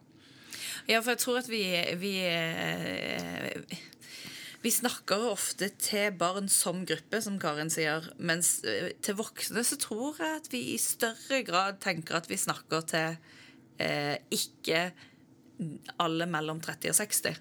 Ja, 0.89 0.99
for 0.99 1.13
jeg 1.13 1.21
tror 1.23 1.39
at 1.39 1.47
vi, 1.49 1.63
vi 2.01 2.13
eh, 2.27 3.79
Vi 4.65 4.71
snakker 4.73 5.27
ofte 5.29 5.67
til 5.77 6.15
barn 6.17 6.47
som 6.49 6.79
gruppe, 6.89 7.19
som 7.21 7.35
Karin 7.41 7.69
sier. 7.69 8.07
Mens 8.17 8.63
eh, 8.65 8.95
til 9.05 9.17
voksne 9.19 9.61
så 9.61 9.77
tror 9.77 10.17
jeg 10.17 10.39
at 10.39 10.47
vi 10.49 10.61
i 10.73 10.77
større 10.81 11.43
grad 11.45 11.77
tenker 11.83 12.17
at 12.17 12.29
vi 12.31 12.39
snakker 12.41 12.87
til 12.89 13.19
eh, 13.77 14.15
ikke 14.33 14.87
alle 16.01 16.25
mellom 16.25 16.63
30 16.65 16.95
og 16.95 16.97
60. 16.97 17.37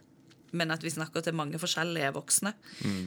Men 0.52 0.74
at 0.74 0.84
vi 0.84 0.92
snakker 0.92 1.24
til 1.24 1.34
mange 1.38 1.58
forskjellige 1.58 2.12
voksne. 2.14 2.52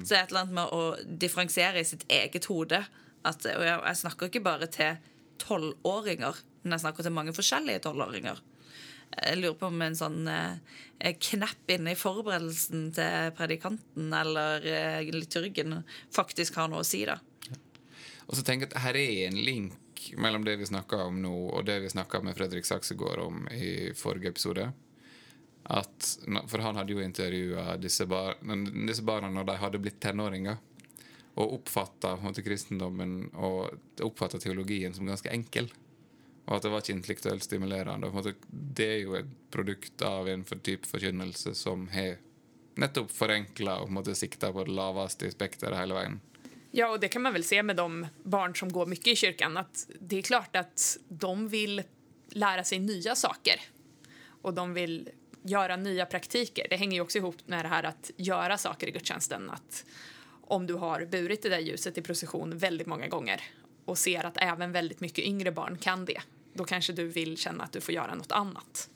Så 0.02 0.10
det 0.10 0.18
er 0.18 0.26
et 0.26 0.34
eller 0.34 0.48
annet 0.48 0.58
med 0.58 0.74
å 0.74 0.82
differensiere 1.22 1.84
i 1.84 1.88
sitt 1.88 2.08
eget 2.10 2.50
hode. 2.50 2.82
At, 3.22 3.46
og 3.46 3.64
jeg, 3.70 3.78
jeg 3.78 4.02
snakker 4.02 4.32
ikke 4.32 4.46
bare 4.50 4.72
til 4.74 4.98
tolvåringer, 5.46 6.42
men 6.64 6.74
jeg 6.74 6.88
snakker 6.88 7.06
til 7.06 7.14
mange 7.16 7.38
forskjellige 7.38 7.86
tolvåringer. 7.86 8.42
Jeg 9.16 9.40
lurer 9.40 9.56
på 9.58 9.70
om 9.72 9.82
en 9.82 9.96
sånn 9.98 10.28
eh, 10.30 11.16
knapp 11.30 11.72
inne 11.74 11.94
i 11.94 12.00
forberedelsen 12.00 12.90
til 12.98 13.32
predikanten 13.38 14.14
eller 14.14 14.66
eh, 14.68 15.10
liturgen 15.14 15.80
faktisk 16.14 16.60
har 16.60 16.70
noe 16.72 16.84
å 16.84 16.88
si, 16.88 17.06
da. 17.08 17.18
Og 18.28 18.36
så 18.36 18.44
tenker 18.44 18.68
jeg 18.68 18.76
at 18.76 18.84
her 18.84 19.00
er 19.00 19.30
en 19.30 19.40
link 19.40 20.10
mellom 20.20 20.44
det 20.46 20.58
vi 20.60 20.68
snakka 20.68 21.06
om 21.08 21.22
nå, 21.24 21.34
og 21.56 21.66
det 21.66 21.80
vi 21.86 21.90
snakka 21.92 22.22
med 22.24 22.38
Fredrik 22.38 22.68
Saksegård 22.68 23.24
om 23.24 23.48
i 23.56 23.94
forrige 23.98 24.34
episode. 24.36 24.68
At, 25.68 26.10
for 26.48 26.64
han 26.64 26.80
hadde 26.80 26.96
jo 26.96 27.04
intervjua 27.04 27.76
disse, 27.82 28.06
bar, 28.08 28.38
disse 28.88 29.04
barna 29.04 29.32
når 29.32 29.50
de 29.50 29.58
hadde 29.64 29.82
blitt 29.84 30.00
tenåringer. 30.04 30.60
Og 31.38 31.60
oppfatta 31.60 32.16
kristendommen 32.42 33.28
og 33.36 34.02
oppfatta 34.02 34.40
teologien 34.42 34.96
som 34.96 35.10
ganske 35.10 35.30
enkel. 35.30 35.70
Och 36.48 36.56
att 36.56 36.62
det 36.62 36.70
var 36.70 36.78
intellektuellt 36.90 37.44
stimulerande. 37.44 38.08
stimulerende. 38.08 38.34
Det 38.48 38.94
är 38.94 38.98
ju 38.98 39.16
en 39.16 39.36
produkt 39.52 40.02
av 40.02 40.30
en 40.30 40.44
för 40.44 40.56
typ 40.56 40.86
förkynnelse 40.86 41.56
som 41.56 41.90
är 41.94 42.18
nettopp 42.76 43.12
och 43.80 43.92
måste 43.92 44.16
sikta 44.16 44.54
på 44.54 44.64
det 44.64 44.72
lavaste 44.72 45.26
i 45.26 45.32
hela 45.80 45.96
vägen. 45.96 46.20
Ja, 46.72 46.90
och 46.90 47.00
det 47.00 47.08
kan 47.08 47.22
man 47.22 47.34
väl 47.34 47.44
se 47.44 47.64
med 47.64 47.76
de 47.76 48.08
barn 48.24 48.56
som 48.56 48.72
går 48.72 48.86
mycket 48.86 49.08
i 49.08 49.16
kyrkan 49.16 49.58
att 49.58 49.88
det 50.00 50.18
är 50.18 50.22
klart 50.22 50.56
att 50.56 50.98
de 51.08 51.48
vill 51.48 51.84
lära 52.30 52.64
sig 52.64 52.80
nya 52.80 53.16
saker 53.16 53.62
och 54.42 54.54
de 54.54 54.74
vill 54.74 55.10
göra 55.42 55.76
nya 55.76 56.06
praktiker. 56.06 56.68
Det 56.70 56.76
hänger 56.76 56.98
ju 56.98 57.02
också 57.02 57.18
ihop 57.18 57.36
med 57.46 57.66
det 57.66 57.70
här 57.70 57.84
att 57.84 58.12
göra 58.18 58.58
saker 58.58 58.88
i 58.88 58.92
gudstjänsten. 58.92 59.50
Att 59.50 59.86
om 60.42 60.68
du 60.68 60.74
har 60.74 61.06
burit 61.06 61.44
det 61.44 61.50
där 61.50 61.60
ljuset 61.60 61.98
i 61.98 62.02
procession 62.02 62.58
väldigt 62.58 62.88
många 62.88 63.08
gånger 63.08 63.42
och 63.86 63.98
ser 63.98 64.24
att 64.24 64.38
även 64.38 64.72
väldigt 64.72 65.00
mycket 65.00 65.26
yngre 65.26 65.52
barn 65.52 65.78
kan 65.78 66.06
det, 66.06 66.22
då 66.58 66.66
kanske 66.66 66.94
du 66.94 67.08
vill 67.08 67.38
känna 67.38 67.64
att 67.64 67.74
du 67.74 67.82
får 67.82 67.94
göra 67.94 68.16
något 68.16 68.32
annat. 68.32 68.90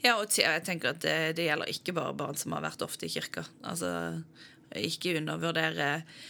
Ja, 0.00 0.14
og 0.16 0.32
jeg 0.32 0.64
tenker 0.64 0.94
at 0.94 1.04
eh, 1.04 1.28
det, 1.28 1.40
det 1.40 1.48
gjelder 1.50 1.72
ikke 1.72 1.92
bare 1.96 2.16
barn 2.16 2.38
som 2.40 2.54
har 2.56 2.64
vært 2.64 2.84
ofte 2.84 3.04
i 3.04 3.12
kirka. 3.12 3.44
Altså, 3.68 3.90
ikke 4.72 5.18
undervurdere 5.18 5.88
eh, 5.98 6.22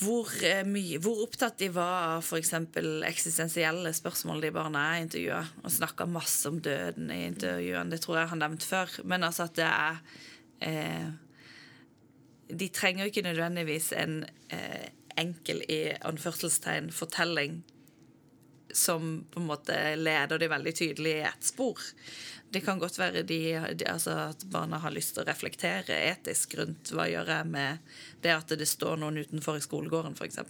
hvor, 0.00 0.30
mye, 0.64 1.00
hvor 1.02 1.24
opptatt 1.26 1.58
de 1.60 1.68
var 1.74 2.14
av 2.14 2.22
f.eks. 2.24 2.54
eksistensielle 3.04 3.90
spørsmål 3.92 4.40
de 4.40 4.52
barna 4.54 4.84
er 4.94 5.02
intervjua. 5.04 5.40
Og 5.64 5.74
snakka 5.74 6.06
masse 6.08 6.48
om 6.48 6.60
døden 6.62 7.10
i 7.12 7.24
intervjuene. 7.26 7.90
Det 7.92 8.00
tror 8.04 8.20
jeg 8.20 8.30
han 8.30 8.38
har 8.38 8.48
nevnt 8.48 8.64
før. 8.64 8.94
Men 9.04 9.26
altså 9.26 9.48
at 9.48 9.58
det 9.58 9.66
er 9.66 9.98
eh, 10.64 11.10
De 12.50 12.68
trenger 12.68 13.04
inte 13.04 13.18
ikke 13.18 13.28
nødvendigvis 13.28 13.92
en 13.98 14.24
eh, 14.54 14.88
enkel 15.20 15.60
i 15.68 15.82
anførselstegn 16.06 16.88
fortelling 16.94 17.60
som 18.76 19.24
på 19.30 19.40
en 19.40 19.48
måte 19.48 19.76
leder 19.96 20.38
de 20.38 20.48
veldig 20.50 20.74
tydelig 20.76 21.14
i 21.18 21.26
ett 21.28 21.46
spor. 21.46 21.80
Det 22.50 22.62
kan 22.66 22.80
godt 22.82 22.98
være 22.98 23.22
de, 23.22 23.40
de, 23.78 23.86
altså 23.86 24.16
at 24.30 24.44
barna 24.50 24.80
har 24.82 24.94
lyst 24.94 25.14
til 25.14 25.22
å 25.22 25.28
reflektere 25.28 25.98
etisk 26.10 26.56
rundt 26.58 26.90
hva 26.94 27.06
gjør 27.10 27.30
jeg 27.30 27.50
med 27.50 27.92
det 28.24 28.32
at 28.34 28.54
det 28.58 28.66
står 28.68 28.98
noen 28.98 29.20
utenfor 29.22 29.60
i 29.60 29.64
skolegården, 29.64 30.16
f.eks. 30.18 30.40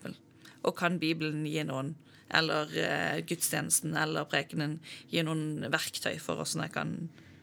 Og 0.65 0.77
kan 0.77 0.97
Bibelen 1.01 1.45
gi 1.49 1.61
noen, 1.69 1.95
eller 2.31 2.73
eh, 2.79 3.19
uh, 3.19 3.27
gudstjenesten 3.27 3.97
eller 3.99 4.29
prekenen 4.31 4.79
gi 5.11 5.25
noen 5.27 5.67
verktøy 5.73 6.15
for 6.23 6.39
hvordan 6.39 6.67
jeg 6.67 6.75
kan 6.77 6.97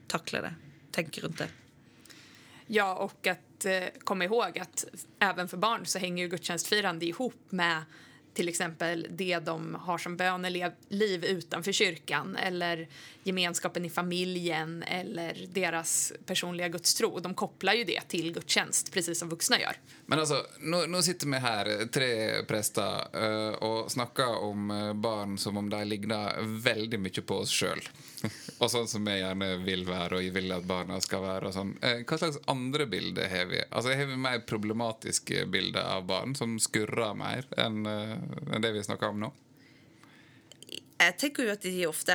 takle 0.07 0.45
det? 0.45 0.53
Tenke 0.95 1.21
rundt 1.25 1.43
det. 1.43 1.49
Ja, 2.67 2.95
och 2.95 3.27
att 3.27 3.65
eh, 3.65 3.83
komma 4.03 4.23
ihåg 4.23 4.59
att 4.59 4.85
även 5.19 5.47
för 5.47 5.57
barn 5.57 5.85
så 5.85 5.99
hänger 5.99 6.23
ju 6.23 6.29
gudstjänstfirande 6.29 7.05
ihop 7.05 7.41
med 7.49 7.83
till 8.37 8.49
exempel 8.49 9.07
det 9.09 9.39
de 9.39 9.75
har 9.75 9.97
som 9.97 10.17
böneliv 10.17 11.25
utanför 11.25 11.71
kyrkan 11.71 12.35
eller 12.35 12.87
gemenskapen 13.23 13.85
i 13.85 13.89
familjen 13.89 14.83
eller 14.83 15.47
deras 15.53 16.13
personliga 16.25 16.67
gudstro. 16.67 17.19
De 17.19 17.33
kopplar 17.33 17.73
ju 17.73 17.83
det 17.83 18.01
till 18.01 18.33
gudstjänst, 18.33 18.93
precis 18.93 19.19
som 19.19 19.29
vuxna 19.29 19.59
gör. 19.59 19.75
Men 20.05 20.19
alltså, 20.19 20.45
nu, 20.59 20.87
nu 20.87 21.01
sitter 21.01 21.27
vi 21.27 21.37
här, 21.37 21.85
tre 21.85 22.43
präster, 22.43 23.07
eh, 23.13 23.53
och 23.53 23.91
snackar 23.91 24.43
om 24.43 24.71
eh, 24.71 24.93
barn 24.93 25.37
som 25.37 25.57
om 25.57 25.69
de 25.69 25.83
ligger 25.83 26.61
väldigt 26.63 26.99
mycket 26.99 27.25
på 27.25 27.35
oss 27.35 27.51
själva. 27.51 27.89
och 28.57 28.71
sånt 28.71 28.89
som 28.89 29.07
jag 29.07 29.35
vill 29.35 29.77
vil 29.77 29.85
være 29.85 30.19
og 30.19 30.35
vil 30.35 30.51
at 30.55 30.65
barna 30.67 30.99
skal 31.01 31.21
være. 31.21 31.47
og 31.47 31.53
sånn. 31.53 31.73
Eh, 31.81 32.03
Vad 32.09 32.19
slags 32.19 32.39
andra 32.47 32.85
bilder 32.85 33.29
har 33.29 33.45
vi? 33.45 33.61
Alltså, 33.69 33.93
Har 33.93 34.05
vi 34.05 34.17
mer 34.17 34.39
problematiska 34.39 35.45
bilder 35.45 35.81
av 35.81 36.05
barn 36.05 36.35
som 36.35 36.59
skurrar 36.59 37.13
mer 37.13 37.45
enn 37.57 37.85
enn 38.53 38.63
det 38.63 38.73
vi 38.75 38.85
snakker 38.85 39.11
om 39.11 39.21
nå? 39.25 39.33
Jeg 40.97 41.13
tenker 41.21 41.45
jo 41.45 41.53
at 41.53 41.65
de 41.65 41.85
ofte 41.85 42.13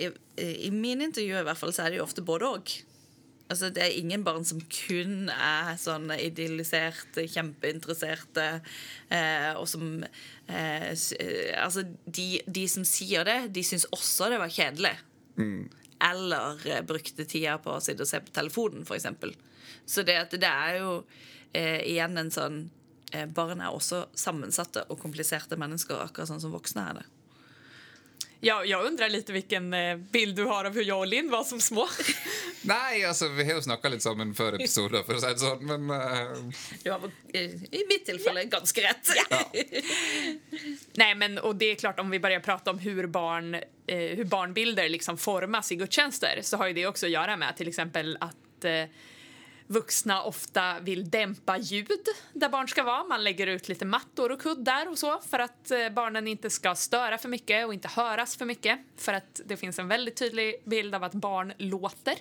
I, 0.00 0.08
i 0.40 0.70
mine 0.72 1.10
intervjuer 1.10 1.42
i 1.42 1.46
hvert 1.46 1.60
fall 1.60 1.74
så 1.76 1.84
er 1.84 1.92
det 1.92 2.00
jo 2.00 2.06
ofte 2.06 2.24
både 2.24 2.48
òg. 2.48 2.72
Altså, 3.52 3.68
det 3.68 3.82
er 3.84 3.98
ingen 4.00 4.22
barn 4.24 4.46
som 4.48 4.62
kun 4.72 5.28
er 5.32 5.74
sånn 5.80 6.08
idylliserte, 6.14 7.26
kjempeinteresserte, 7.28 8.46
eh, 9.12 9.50
og 9.58 9.66
som 9.68 10.04
eh, 10.48 10.88
Altså, 11.60 11.84
de, 12.06 12.26
de, 12.46 12.64
som 12.70 12.86
sier 12.88 13.28
det, 13.28 13.38
de 13.52 13.64
syns 13.66 13.84
også 13.92 14.30
det 14.32 14.40
var 14.40 14.54
kjedelig. 14.54 14.94
Mm. 15.36 15.66
Eller 16.08 16.64
eh, 16.70 16.84
brukte 16.86 17.28
tida 17.28 17.58
på 17.60 17.76
å 17.76 17.82
sitte 17.84 18.06
og 18.06 18.10
se 18.10 18.22
på 18.24 18.32
telefonen, 18.32 18.86
f.eks. 18.88 19.10
Så 19.84 20.06
det, 20.08 20.16
det, 20.32 20.48
er 20.48 20.80
jo 20.80 21.02
eh, 21.52 21.82
igjen 21.92 22.16
en 22.22 22.32
sånn 22.32 22.62
eh, 22.64 22.81
Barn 23.34 23.60
er 23.60 23.72
også 23.72 24.06
sammensatte 24.14 24.86
og 24.88 25.00
kompliserte 25.02 25.58
mennesker, 25.60 26.00
akkurat 26.00 26.30
sånn 26.30 26.40
som 26.42 26.54
voksne 26.54 26.86
er 26.90 27.00
det. 27.00 27.08
Ja, 28.44 28.64
jag 28.64 28.86
undrar 28.86 29.08
lite 29.08 29.32
vilken 29.32 29.74
eh, 29.74 29.96
bild 29.96 30.36
du 30.36 30.44
har 30.44 30.64
av 30.64 30.74
hur 30.74 30.82
jag 30.82 30.98
och 30.98 31.06
Linn 31.06 31.30
var 31.30 31.44
som 31.44 31.60
små. 31.60 31.88
Nej, 32.62 33.04
alltså 33.04 33.28
vi 33.28 33.52
har 33.52 33.60
snackat 33.60 33.90
lite 33.90 34.02
sammen 34.02 34.34
før 34.34 34.56
episoder, 34.58 35.04
for 35.06 35.14
å 35.14 35.20
si 35.22 35.30
det 35.30 35.42
sånn, 35.42 35.62
men 35.62 35.90
uh... 35.90 36.50
Du 36.82 36.90
har 36.90 37.06
i 37.32 37.84
mitt 37.88 38.06
tillfälle 38.06 38.44
ganska 38.44 38.80
rätt. 38.80 39.12
Ja. 39.30 39.52
Nej, 40.94 41.14
men 41.14 41.38
och 41.38 41.56
det 41.56 41.70
är 41.70 41.74
klart 41.74 42.00
om 42.00 42.10
vi 42.10 42.20
börjar 42.20 42.40
prata 42.40 42.70
om 42.70 42.78
hur 42.78 43.06
barn, 43.06 43.54
eh, 43.54 44.16
hur 44.18 44.24
barnbilder 44.24 44.88
liksom 44.88 45.18
formas 45.18 45.72
i 45.72 45.76
gudstjänster 45.76 46.40
så 46.42 46.56
har 46.56 46.66
ju 46.66 46.72
det 46.72 46.86
också 46.86 47.06
att 47.06 47.12
göra 47.12 47.36
med 47.36 47.56
till 47.56 47.68
exempel 47.68 48.18
att 48.20 48.64
eh, 48.64 48.84
vuxna 49.72 50.22
ofta 50.22 50.80
vill 50.80 51.10
dämpa 51.10 51.58
ljud 51.58 51.88
där 52.32 52.48
barn 52.48 52.68
ska 52.68 52.82
vara. 52.82 53.04
Man 53.04 53.24
lägger 53.24 53.46
ut 53.46 53.68
lite 53.68 53.84
mattor 53.84 54.32
och 54.32 54.40
kuddar 54.40 54.88
och 54.88 54.98
så 54.98 55.20
för 55.30 55.38
att 55.38 55.70
eh, 55.70 55.88
barnen 55.88 56.28
inte 56.28 56.50
ska 56.50 56.74
störa 56.74 57.18
för 57.18 57.28
mycket 57.28 57.66
och 57.66 57.74
inte 57.74 57.88
höras 57.88 58.36
för 58.36 58.44
mycket. 58.44 58.80
För 58.96 59.12
att 59.12 59.40
det 59.44 59.56
finns 59.56 59.78
en 59.78 59.88
väldigt 59.88 60.16
tydlig 60.16 60.54
bild 60.64 60.94
av 60.94 61.04
att 61.04 61.12
barn 61.12 61.52
låter. 61.58 62.14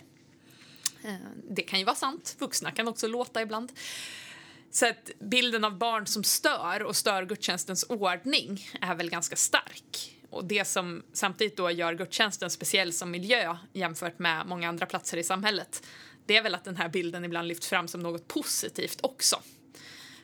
Eh, 1.04 1.14
det 1.50 1.62
kan 1.62 1.80
ju 1.80 1.86
vara 1.86 1.96
sant. 1.96 2.36
Vuxna 2.40 2.72
kan 2.72 2.88
också 2.88 3.08
låta 3.08 3.42
ibland. 3.42 3.72
Så 4.72 4.88
att 4.88 5.12
bilden 5.20 5.64
av 5.64 5.78
barn 5.78 6.08
som 6.08 6.24
stör 6.24 6.84
och 6.84 6.96
stör 6.96 7.26
gudstjänstens 7.26 7.86
ordning 7.90 8.66
är 8.82 8.96
väl 8.96 9.10
ganska 9.10 9.36
stark. 9.36 10.18
Och 10.30 10.46
det 10.46 10.66
som 10.66 11.04
samtidigt 11.14 11.58
då 11.58 11.72
gör 11.72 11.94
gudstjänsten 11.94 12.50
speciell 12.50 12.94
som 12.94 13.12
miljö 13.12 13.58
jämfört 13.74 14.20
med 14.20 14.48
många 14.48 14.70
andra 14.70 14.86
platser 14.86 15.18
i 15.18 15.24
samhället 15.24 15.84
det 16.32 16.38
är 16.38 16.44
väl 16.44 16.56
att 16.56 16.64
den 16.64 16.78
här 16.78 16.90
bilden 16.90 17.26
ibland 17.26 17.48
lyfts 17.48 17.68
fram 17.68 17.88
som 17.88 18.02
något 18.02 18.28
positivt 18.28 19.00
också. 19.04 19.42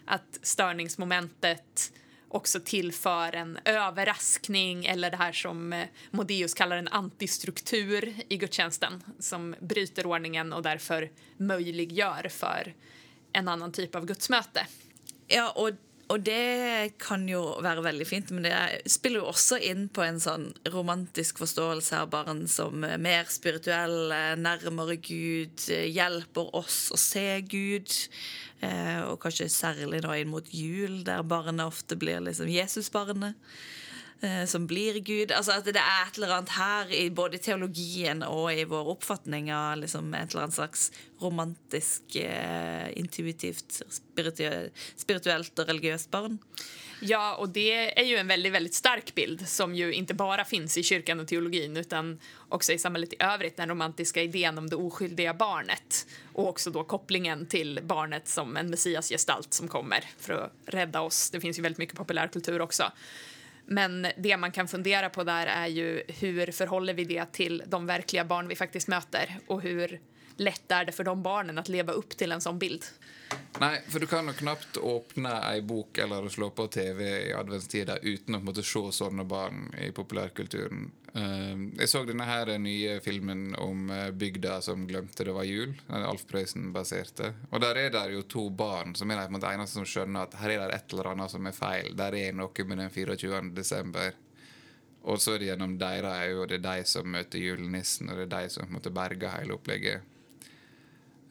Att 0.06 0.39
störningsmomentet 0.41 1.93
också 2.28 2.60
tillför 2.60 3.36
en 3.36 3.60
överraskning 3.65 4.86
eller 4.86 5.12
det 5.12 5.17
här 5.17 5.32
som 5.32 5.74
eh, 5.74 5.88
Modius 6.12 6.54
kallar 6.54 6.78
en 6.78 6.88
antistruktur 6.88 8.13
i 8.30 8.38
gudstjänsten 8.38 9.04
som 9.20 9.56
bryter 9.60 10.06
ordningen 10.06 10.54
och 10.54 10.63
därför 10.63 11.12
möjliggör 11.38 12.30
för 12.30 12.76
en 13.34 13.48
annan 13.48 13.72
typ 13.72 13.96
av 13.96 14.06
gudsmöte. 14.06 14.67
Ja, 15.28 15.52
och 15.52 15.72
og 16.08 16.24
det 16.24 16.96
kan 17.04 17.26
jo 17.28 17.41
være 17.63 17.84
veldig 17.84 18.06
fint, 18.08 18.30
men 18.32 18.46
det 18.48 18.56
spiller 18.88 19.20
jo 19.20 19.32
også 19.34 19.58
inn 19.67 19.88
på 19.91 20.06
en 20.06 20.22
sånn 20.24 20.46
romantisk 20.72 21.41
forståelse 21.41 22.00
av 22.00 22.12
barn 22.13 22.46
som 22.52 22.86
eh, 22.88 22.96
mer 23.02 23.28
spirituelle, 23.32 24.38
nærmere 24.39 24.96
Gud, 25.04 25.65
eh, 25.67 25.89
hjelper 25.91 26.54
oss 26.56 26.86
å 26.96 27.00
se 27.02 27.26
Gud. 27.52 27.91
Eh, 28.63 29.02
og 29.04 29.20
kanskje 29.22 29.50
særlig 29.52 30.00
nå 30.06 30.15
inn 30.15 30.32
mot 30.32 30.48
jul, 30.56 31.02
der 31.08 31.28
barnet 31.28 31.67
ofte 31.67 32.00
blir 32.00 32.24
liksom 32.24 32.48
Jesusbarnet 32.56 33.36
eh, 34.21 34.45
som 34.45 34.67
blir 34.67 34.99
Gud. 34.99 35.32
Altså 35.32 35.58
at 35.58 35.65
det 35.65 35.82
er 35.82 36.08
et 36.08 36.17
eller 36.17 36.36
annet 36.38 36.56
her, 36.58 36.93
i 36.93 37.10
både 37.10 37.38
i 37.38 37.43
teologien 37.43 38.23
og 38.27 38.51
i 38.53 38.65
vår 38.69 38.93
uppfattning 38.95 39.51
av 39.53 39.77
liksom 39.82 40.13
et 40.13 40.32
eller 40.32 40.47
annet 40.47 40.60
slags 40.60 40.91
romantisk, 41.21 42.15
eh, 42.15 42.97
intuitivt, 42.97 43.82
spiritu 43.89 44.69
spirituellt 44.95 45.60
och 45.60 45.67
religiöst 45.67 46.12
barn. 46.12 46.38
Ja, 46.99 47.36
och 47.36 47.49
det 47.49 47.99
är 47.99 48.03
ju 48.03 48.15
en 48.15 48.27
väldigt, 48.27 48.53
väldigt 48.53 48.73
stark 48.73 49.15
bild 49.15 49.49
som 49.49 49.75
ju 49.75 49.93
inte 49.93 50.13
bara 50.13 50.45
finns 50.45 50.77
i 50.77 50.84
kyrkan 50.84 51.19
och 51.19 51.27
teologin 51.27 51.77
utan 51.77 52.19
också 52.49 52.73
i 52.73 52.77
samhället 52.77 53.13
i 53.13 53.15
övrigt, 53.19 53.58
den 53.58 53.69
romantiska 53.69 54.21
idén 54.21 54.58
om 54.58 54.69
det 54.69 54.75
oskyldiga 54.75 55.34
barnet 55.34 56.08
och 56.34 56.47
också 56.47 56.71
då 56.71 56.84
kopplingen 56.84 57.45
till 57.45 57.80
barnet 57.84 58.27
som 58.27 58.58
en 58.58 58.69
messiasgestalt 58.69 59.53
som 59.53 59.67
kommer 59.67 60.03
för 60.17 60.34
att 60.34 60.51
rädda 60.65 61.01
oss. 61.01 61.30
Det 61.32 61.41
finns 61.41 61.60
ju 61.60 61.62
väldigt 61.62 61.77
mycket 61.77 61.95
populärkultur 61.95 62.62
också. 62.62 62.91
Men 63.69 64.08
det 64.17 64.38
man 64.38 64.51
kan 64.51 64.67
fundera 64.67 65.10
på 65.10 65.23
där 65.23 65.47
är 65.47 65.67
ju 65.67 66.03
hur 66.08 66.51
förhåller 66.51 66.93
vi 66.93 67.03
det 67.03 67.32
till 67.32 67.63
de 67.67 67.86
verkliga 67.86 68.25
barn 68.25 68.47
vi 68.47 68.56
faktiskt 68.56 68.88
möter 68.88 69.39
och 69.47 69.62
hur 69.62 69.99
lätt 70.39 70.71
är 70.71 70.86
det 70.86 70.91
för 70.91 71.04
de 71.04 71.23
barnen 71.23 71.58
att 71.58 71.69
leva 71.69 71.93
upp 71.93 72.17
till 72.17 72.32
en 72.32 72.41
sån 72.41 72.60
bild? 72.60 72.86
Nej, 73.60 73.84
för 73.88 74.00
du 74.00 74.08
kan 74.08 74.28
jo 74.28 74.34
knapt 74.34 74.78
åpne 74.78 75.32
ei 75.54 75.62
bok 75.62 75.97
eller 75.97 76.30
slå 76.30 76.50
på 76.50 76.67
TV 76.67 77.30
i 77.30 77.34
adventstida 77.34 77.97
uten 77.97 78.36
å 78.36 78.39
måtte 78.39 78.63
se 78.63 78.84
sånne 78.91 79.26
barn 79.28 79.73
i 79.82 79.91
populärkulturen. 79.91 80.91
Uh, 81.17 81.80
såg 81.80 81.89
så 81.89 82.04
denne 82.06 82.28
her 82.30 82.52
nye 82.62 83.00
filmen 83.02 83.56
om 83.56 83.89
eh, 83.89 84.12
bygda 84.12 84.62
som 84.62 84.86
glemte 84.88 85.23
det 85.23 85.34
var 85.34 85.43
jul. 85.43 85.73
Den 85.88 86.04
Alf 86.04 86.26
Prøysen-baserte. 86.28 87.34
Och 87.50 87.60
där 87.60 87.76
är 87.76 87.89
det 87.89 88.13
jo 88.13 88.21
to 88.21 88.50
barn 88.50 88.95
som 88.95 89.12
er 89.12 89.26
de 89.26 89.43
eneste 89.43 89.73
som 89.73 89.86
skjønner 89.86 90.23
att 90.23 90.34
här 90.34 90.50
är 90.50 90.60
det 90.60 90.73
ett 90.76 90.93
eller 90.93 91.12
annat 91.12 91.32
som 91.32 91.47
är 91.47 91.52
fel. 91.52 91.95
Der 91.97 92.15
är 92.15 92.34
noe 92.34 92.63
med 92.65 92.78
den 92.78 92.89
24. 92.89 93.41
desember. 93.41 94.13
Och 95.02 95.21
så 95.21 95.34
är 95.34 95.39
det 95.39 95.45
gjennom 95.45 95.78
deres 95.78 96.28
øyne, 96.28 96.41
og 96.41 96.47
det 96.50 96.56
är 96.56 96.60
de 96.60 96.84
som 96.84 97.12
möter 97.12 97.39
julenissen, 97.39 98.10
och 98.10 98.17
det 98.17 98.23
är 98.23 98.41
de 98.41 98.50
som 98.50 98.73
måtte 98.73 98.89
berge 98.89 99.30
hele 99.30 99.54
opplegget. 99.54 100.02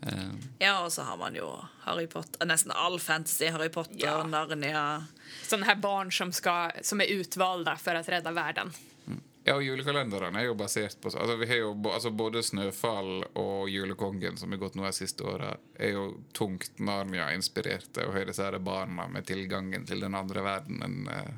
Uh, 0.06 0.34
ja, 0.58 0.84
och 0.84 0.92
så 0.92 1.02
har 1.02 1.16
man 1.16 1.34
ju 1.34 1.44
Harry 1.80 2.06
Potter, 2.06 2.46
nästan 2.46 2.72
all 2.76 3.00
fantasy, 3.00 3.48
Harry 3.48 3.68
Potter, 3.68 3.96
ja. 3.98 4.26
Narnia. 4.26 5.04
Sådana 5.42 5.66
här 5.66 5.76
barn 5.76 6.12
som, 6.12 6.32
ska, 6.32 6.70
som 6.82 7.00
är 7.00 7.04
utvalda 7.04 7.76
för 7.76 7.94
att 7.94 8.08
rädda 8.08 8.30
världen. 8.30 8.72
Mm. 9.06 9.20
Ja, 9.44 9.54
och 9.54 9.62
julkalenderen 9.62 10.36
är 10.36 10.42
ju 10.42 10.54
baserat 10.54 11.00
på 11.00 11.08
alltså, 11.08 11.36
vi 11.36 11.46
har 11.46 11.54
ju, 11.54 11.88
alltså, 11.88 12.10
både 12.10 12.42
Snöfall 12.42 13.24
och 13.24 13.68
Julekongen 13.68 14.36
som 14.36 14.50
har 14.50 14.58
gått 14.58 14.74
några 14.74 14.92
sista 14.92 15.24
åren 15.24 15.56
är 15.74 15.88
ju 15.88 16.12
tungt 16.32 16.78
Narnia-inspirerade 16.78 18.06
och 18.06 18.12
har 18.12 18.24
dessa 18.24 18.58
barnen 18.58 19.12
med 19.12 19.26
tillgången 19.26 19.86
till 19.86 20.00
den 20.00 20.14
andra 20.14 20.42
världen. 20.42 21.08
Uh, 21.08 21.34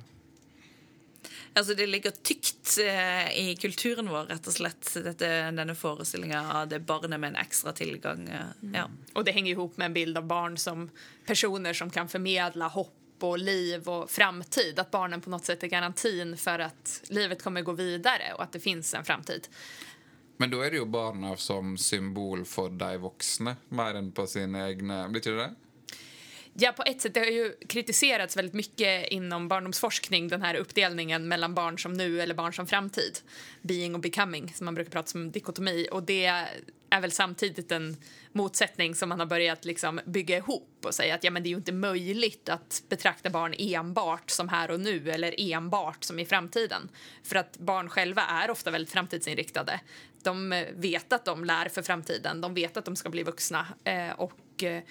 Altså, 1.58 1.74
det 1.74 1.86
ligger 1.86 2.10
tykt 2.10 2.78
eh, 2.78 3.38
i 3.38 3.56
kulturen 3.58 4.08
vår, 4.08 4.28
rett 4.30 4.46
og 4.46 4.54
slett, 4.54 4.92
dette, 5.02 5.28
denne 5.56 5.74
forestillinga 5.74 6.44
av 6.60 6.68
det 6.70 6.78
barnet 6.86 7.18
med 7.20 7.32
en 7.32 7.40
extra 7.42 7.72
tillgång. 7.72 8.28
Eh, 8.28 8.46
mm. 8.62 8.74
ja. 8.74 8.84
Och 9.12 9.24
det 9.24 9.32
hänger 9.32 9.52
ihop 9.52 9.76
med 9.76 9.86
en 9.86 9.94
bild 9.94 10.18
av 10.18 10.26
barn 10.26 10.58
som 10.58 10.90
personer 11.26 11.72
som 11.72 11.90
kan 11.90 12.08
förmedla 12.08 12.68
hopp 12.68 12.94
och 13.20 13.38
liv 13.38 13.88
och 13.88 14.10
framtid. 14.10 14.78
Att 14.78 14.90
barnen 14.90 15.20
på 15.20 15.30
något 15.30 15.44
sätt 15.44 15.62
är 15.62 15.66
garantin 15.66 16.36
för 16.36 16.58
att 16.58 17.02
livet 17.08 17.42
kommer 17.42 17.62
gå 17.62 17.72
vidare 17.72 18.32
och 18.34 18.42
att 18.42 18.52
det 18.52 18.60
finns 18.60 18.94
en 18.94 19.04
framtid. 19.04 19.48
Men 20.36 20.50
då 20.50 20.62
är 20.62 20.70
det 20.70 20.76
ju 20.76 20.84
barnen 20.84 21.36
som 21.36 21.78
symbol 21.78 22.44
för 22.44 22.68
de 22.68 22.96
vuxna, 22.96 23.56
mer 23.68 23.94
än 23.94 24.12
på 24.12 24.26
sina 24.26 24.68
egna... 24.68 25.08
Betyder 25.08 25.36
det? 25.36 25.54
Ja, 26.60 26.72
på 26.72 26.82
ett 26.86 27.00
sätt. 27.00 27.14
Det 27.14 27.20
har 27.20 27.26
ju 27.26 27.54
kritiserats 27.68 28.36
väldigt 28.36 28.54
mycket 28.54 29.08
inom 29.08 29.48
barndomsforskning, 29.48 30.28
den 30.28 30.42
här 30.42 30.54
uppdelningen 30.54 31.28
mellan 31.28 31.54
barn 31.54 31.78
som 31.78 31.92
nu 31.92 32.20
eller 32.20 32.34
barn 32.34 32.52
som 32.52 32.66
framtid. 32.66 33.18
Being 33.62 33.94
och 33.94 34.00
becoming, 34.00 34.52
som 34.54 34.64
man 34.64 34.74
brukar 34.74 34.90
prata 34.90 35.18
om 35.18 35.30
dikotomi. 35.30 35.88
Och 35.92 36.02
det 36.02 36.26
är 36.90 37.00
väl 37.00 37.12
samtidigt 37.12 37.72
en 37.72 37.96
motsättning 38.32 38.94
som 38.94 39.08
man 39.08 39.20
har 39.20 39.26
börjat 39.26 39.64
liksom 39.64 40.00
bygga 40.06 40.36
ihop 40.36 40.84
och 40.84 40.94
säga 40.94 41.14
att 41.14 41.24
ja, 41.24 41.30
men 41.30 41.42
det 41.42 41.48
är 41.48 41.50
ju 41.50 41.56
inte 41.56 41.72
möjligt 41.72 42.48
att 42.48 42.82
betrakta 42.88 43.30
barn 43.30 43.54
enbart 43.58 44.30
som 44.30 44.48
här 44.48 44.70
och 44.70 44.80
nu 44.80 45.10
eller 45.10 45.34
enbart 45.52 46.04
som 46.04 46.18
i 46.18 46.26
framtiden. 46.26 46.88
För 47.22 47.36
att 47.36 47.58
barn 47.58 47.88
själva 47.88 48.22
är 48.22 48.50
ofta 48.50 48.70
väldigt 48.70 48.92
framtidsinriktade. 48.92 49.80
De 50.22 50.64
vet 50.74 51.12
att 51.12 51.24
de 51.24 51.44
lär 51.44 51.68
för 51.68 51.82
framtiden, 51.82 52.40
de 52.40 52.54
vet 52.54 52.76
att 52.76 52.84
de 52.84 52.96
ska 52.96 53.10
bli 53.10 53.22
vuxna 53.22 53.66
eh, 53.84 54.10
och 54.10 54.62
eh, 54.62 54.82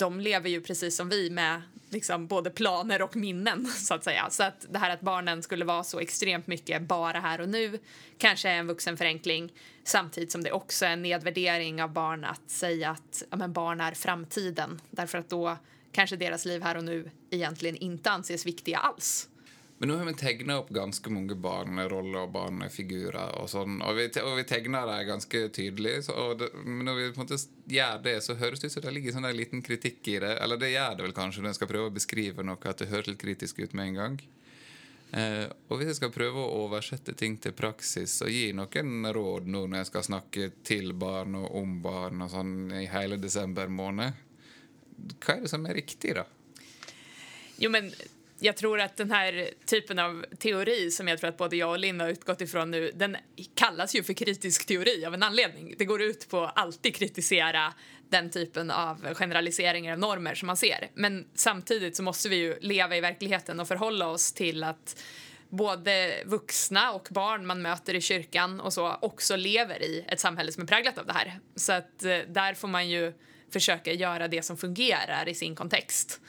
de 0.00 0.20
lever 0.20 0.50
ju 0.50 0.60
precis 0.60 0.96
som 0.96 1.08
vi 1.08 1.30
med 1.30 1.62
liksom 1.88 2.26
både 2.26 2.50
planer 2.50 3.02
och 3.02 3.16
minnen. 3.16 3.66
så 3.76 3.94
att 3.94 4.04
säga. 4.04 4.30
Så 4.30 4.42
att 4.42 4.66
det 4.70 4.78
här 4.78 4.90
att 4.90 5.00
barnen 5.00 5.42
skulle 5.42 5.64
vara 5.64 5.84
så 5.84 6.00
extremt 6.00 6.46
mycket 6.46 6.82
bara 6.82 7.20
här 7.20 7.40
och 7.40 7.48
nu 7.48 7.78
kanske 8.18 8.48
är 8.48 8.54
en 8.54 8.66
vuxen 8.66 8.96
förenkling 8.96 9.52
samtidigt 9.84 10.32
som 10.32 10.42
det 10.42 10.52
också 10.52 10.86
är 10.86 10.90
en 10.90 11.02
nedvärdering 11.02 11.82
av 11.82 11.92
barn 11.92 12.24
att 12.24 12.50
säga 12.50 12.90
att 12.90 13.22
ja, 13.30 13.36
men 13.36 13.52
barn 13.52 13.80
är 13.80 13.92
framtiden 13.92 14.80
därför 14.90 15.18
att 15.18 15.28
då 15.28 15.56
kanske 15.92 16.16
deras 16.16 16.44
liv 16.44 16.62
här 16.62 16.76
och 16.76 16.84
nu 16.84 17.10
egentligen 17.30 17.76
inte 17.76 18.10
anses 18.10 18.46
viktiga 18.46 18.78
alls. 18.78 19.28
Men 19.80 19.88
nå 19.88 19.94
har 19.96 20.04
vi 20.04 20.12
tegna 20.20 20.58
opp 20.60 20.68
ganske 20.76 21.08
mange 21.08 21.32
barneroller 21.40 22.26
og 22.26 22.32
barnefigurer. 22.34 23.38
og 23.40 23.46
sånn, 23.48 23.78
og 23.80 23.96
vi, 23.96 24.10
og 24.20 24.34
vi 24.36 24.42
tegner 24.44 24.84
dem 24.90 25.06
ganske 25.08 25.40
tydelig. 25.56 25.94
Så, 26.04 26.16
det, 26.36 26.50
men 26.66 26.84
når 26.84 26.98
vi 26.98 27.06
på 27.14 27.22
en 27.22 27.24
måte 27.24 27.38
gjør 27.64 28.02
det, 28.04 28.18
så 28.26 28.36
høres 28.36 28.60
det 28.60 28.68
ut 28.68 28.74
som 28.74 28.84
det 28.84 28.92
ligger 28.92 29.16
sånn 29.16 29.30
en 29.30 29.38
liten 29.38 29.64
kritikk 29.64 30.10
i 30.12 30.18
det. 30.20 30.34
Eller 30.44 30.60
det 30.60 30.74
gjør 30.74 30.98
det 30.98 31.06
vel 31.06 31.16
kanskje 31.16 31.40
når 31.40 31.54
en 31.54 31.58
skal 31.62 31.72
prøve 31.72 31.88
å 31.88 31.94
beskrive 31.96 32.44
noe, 32.44 32.60
at 32.60 32.84
det 32.84 32.90
høres 32.92 33.08
litt 33.08 33.22
kritisk 33.24 33.64
ut 33.64 33.72
med 33.72 33.88
en 33.88 33.98
gang. 34.02 34.20
Eh, 35.16 35.48
og 35.48 35.80
hvis 35.80 35.94
jeg 35.94 36.02
skal 36.02 36.14
prøve 36.18 36.44
å 36.44 36.60
oversette 36.66 37.16
ting 37.16 37.40
til 37.40 37.56
praksis 37.56 38.20
og 38.20 38.36
gi 38.36 38.52
noen 38.52 39.08
råd 39.16 39.48
nå 39.48 39.64
når 39.64 39.80
jeg 39.80 39.92
skal 39.94 40.08
snakke 40.12 40.52
til 40.60 40.92
barn 40.92 41.40
og 41.40 41.56
om 41.56 41.80
barn 41.80 42.20
og 42.28 42.34
sånn 42.36 42.54
i 42.84 42.84
hele 42.92 43.16
desember 43.16 43.72
måned, 43.72 44.12
hva 45.16 45.40
er 45.40 45.48
det 45.48 45.56
som 45.56 45.64
er 45.64 45.80
riktig, 45.80 46.18
da? 46.20 46.28
Jo, 47.64 47.72
men 47.72 47.88
jag 48.40 48.56
tror 48.56 48.80
att 48.80 48.96
den 48.96 49.10
här 49.10 49.50
typen 49.66 49.98
av 49.98 50.24
teori 50.38 50.90
som 50.90 51.08
jag 51.08 51.18
tror 51.18 51.28
att 51.28 51.36
både 51.36 51.56
jag 51.56 51.70
och 51.70 51.78
Linn 51.78 52.00
har 52.00 52.08
utgått 52.08 52.40
ifrån 52.40 52.70
nu, 52.70 52.90
den 52.94 53.16
kallas 53.54 53.94
ju 53.94 54.02
för 54.02 54.12
kritisk 54.12 54.66
teori 54.66 55.04
av 55.06 55.14
en 55.14 55.22
anledning. 55.22 55.74
Det 55.78 55.84
går 55.84 56.02
ut 56.02 56.28
på 56.28 56.44
att 56.44 56.58
alltid 56.58 56.96
kritisera 56.96 57.74
den 58.08 58.30
typen 58.30 58.70
av 58.70 59.14
generaliseringar 59.14 59.92
av 59.92 59.98
normer 59.98 60.34
som 60.34 60.46
man 60.46 60.56
ser. 60.56 60.90
Men 60.94 61.26
samtidigt 61.34 61.96
så 61.96 62.02
måste 62.02 62.28
vi 62.28 62.36
ju 62.36 62.58
leva 62.60 62.96
i 62.96 63.00
verkligheten 63.00 63.60
och 63.60 63.68
förhålla 63.68 64.06
oss 64.06 64.32
till 64.32 64.64
att 64.64 65.02
både 65.48 66.22
vuxna 66.24 66.92
och 66.92 67.08
barn 67.10 67.46
man 67.46 67.62
möter 67.62 67.94
i 67.94 68.00
kyrkan 68.00 68.60
och 68.60 68.72
så 68.72 68.96
också 69.02 69.36
lever 69.36 69.82
i 69.82 70.04
ett 70.08 70.20
samhälle 70.20 70.52
som 70.52 70.62
är 70.62 70.66
präglat 70.66 70.98
av 70.98 71.06
det 71.06 71.12
här. 71.12 71.40
Så 71.56 71.72
att 71.72 72.04
eh, 72.04 72.18
där 72.18 72.54
får 72.54 72.68
man 72.68 72.88
ju 72.88 73.12
försöka 73.52 73.92
göra 73.92 74.28
det 74.28 74.42
som 74.42 74.56
fungerar 74.56 75.28
i 75.28 75.34
sin 75.34 75.56
kontext. 75.56 76.20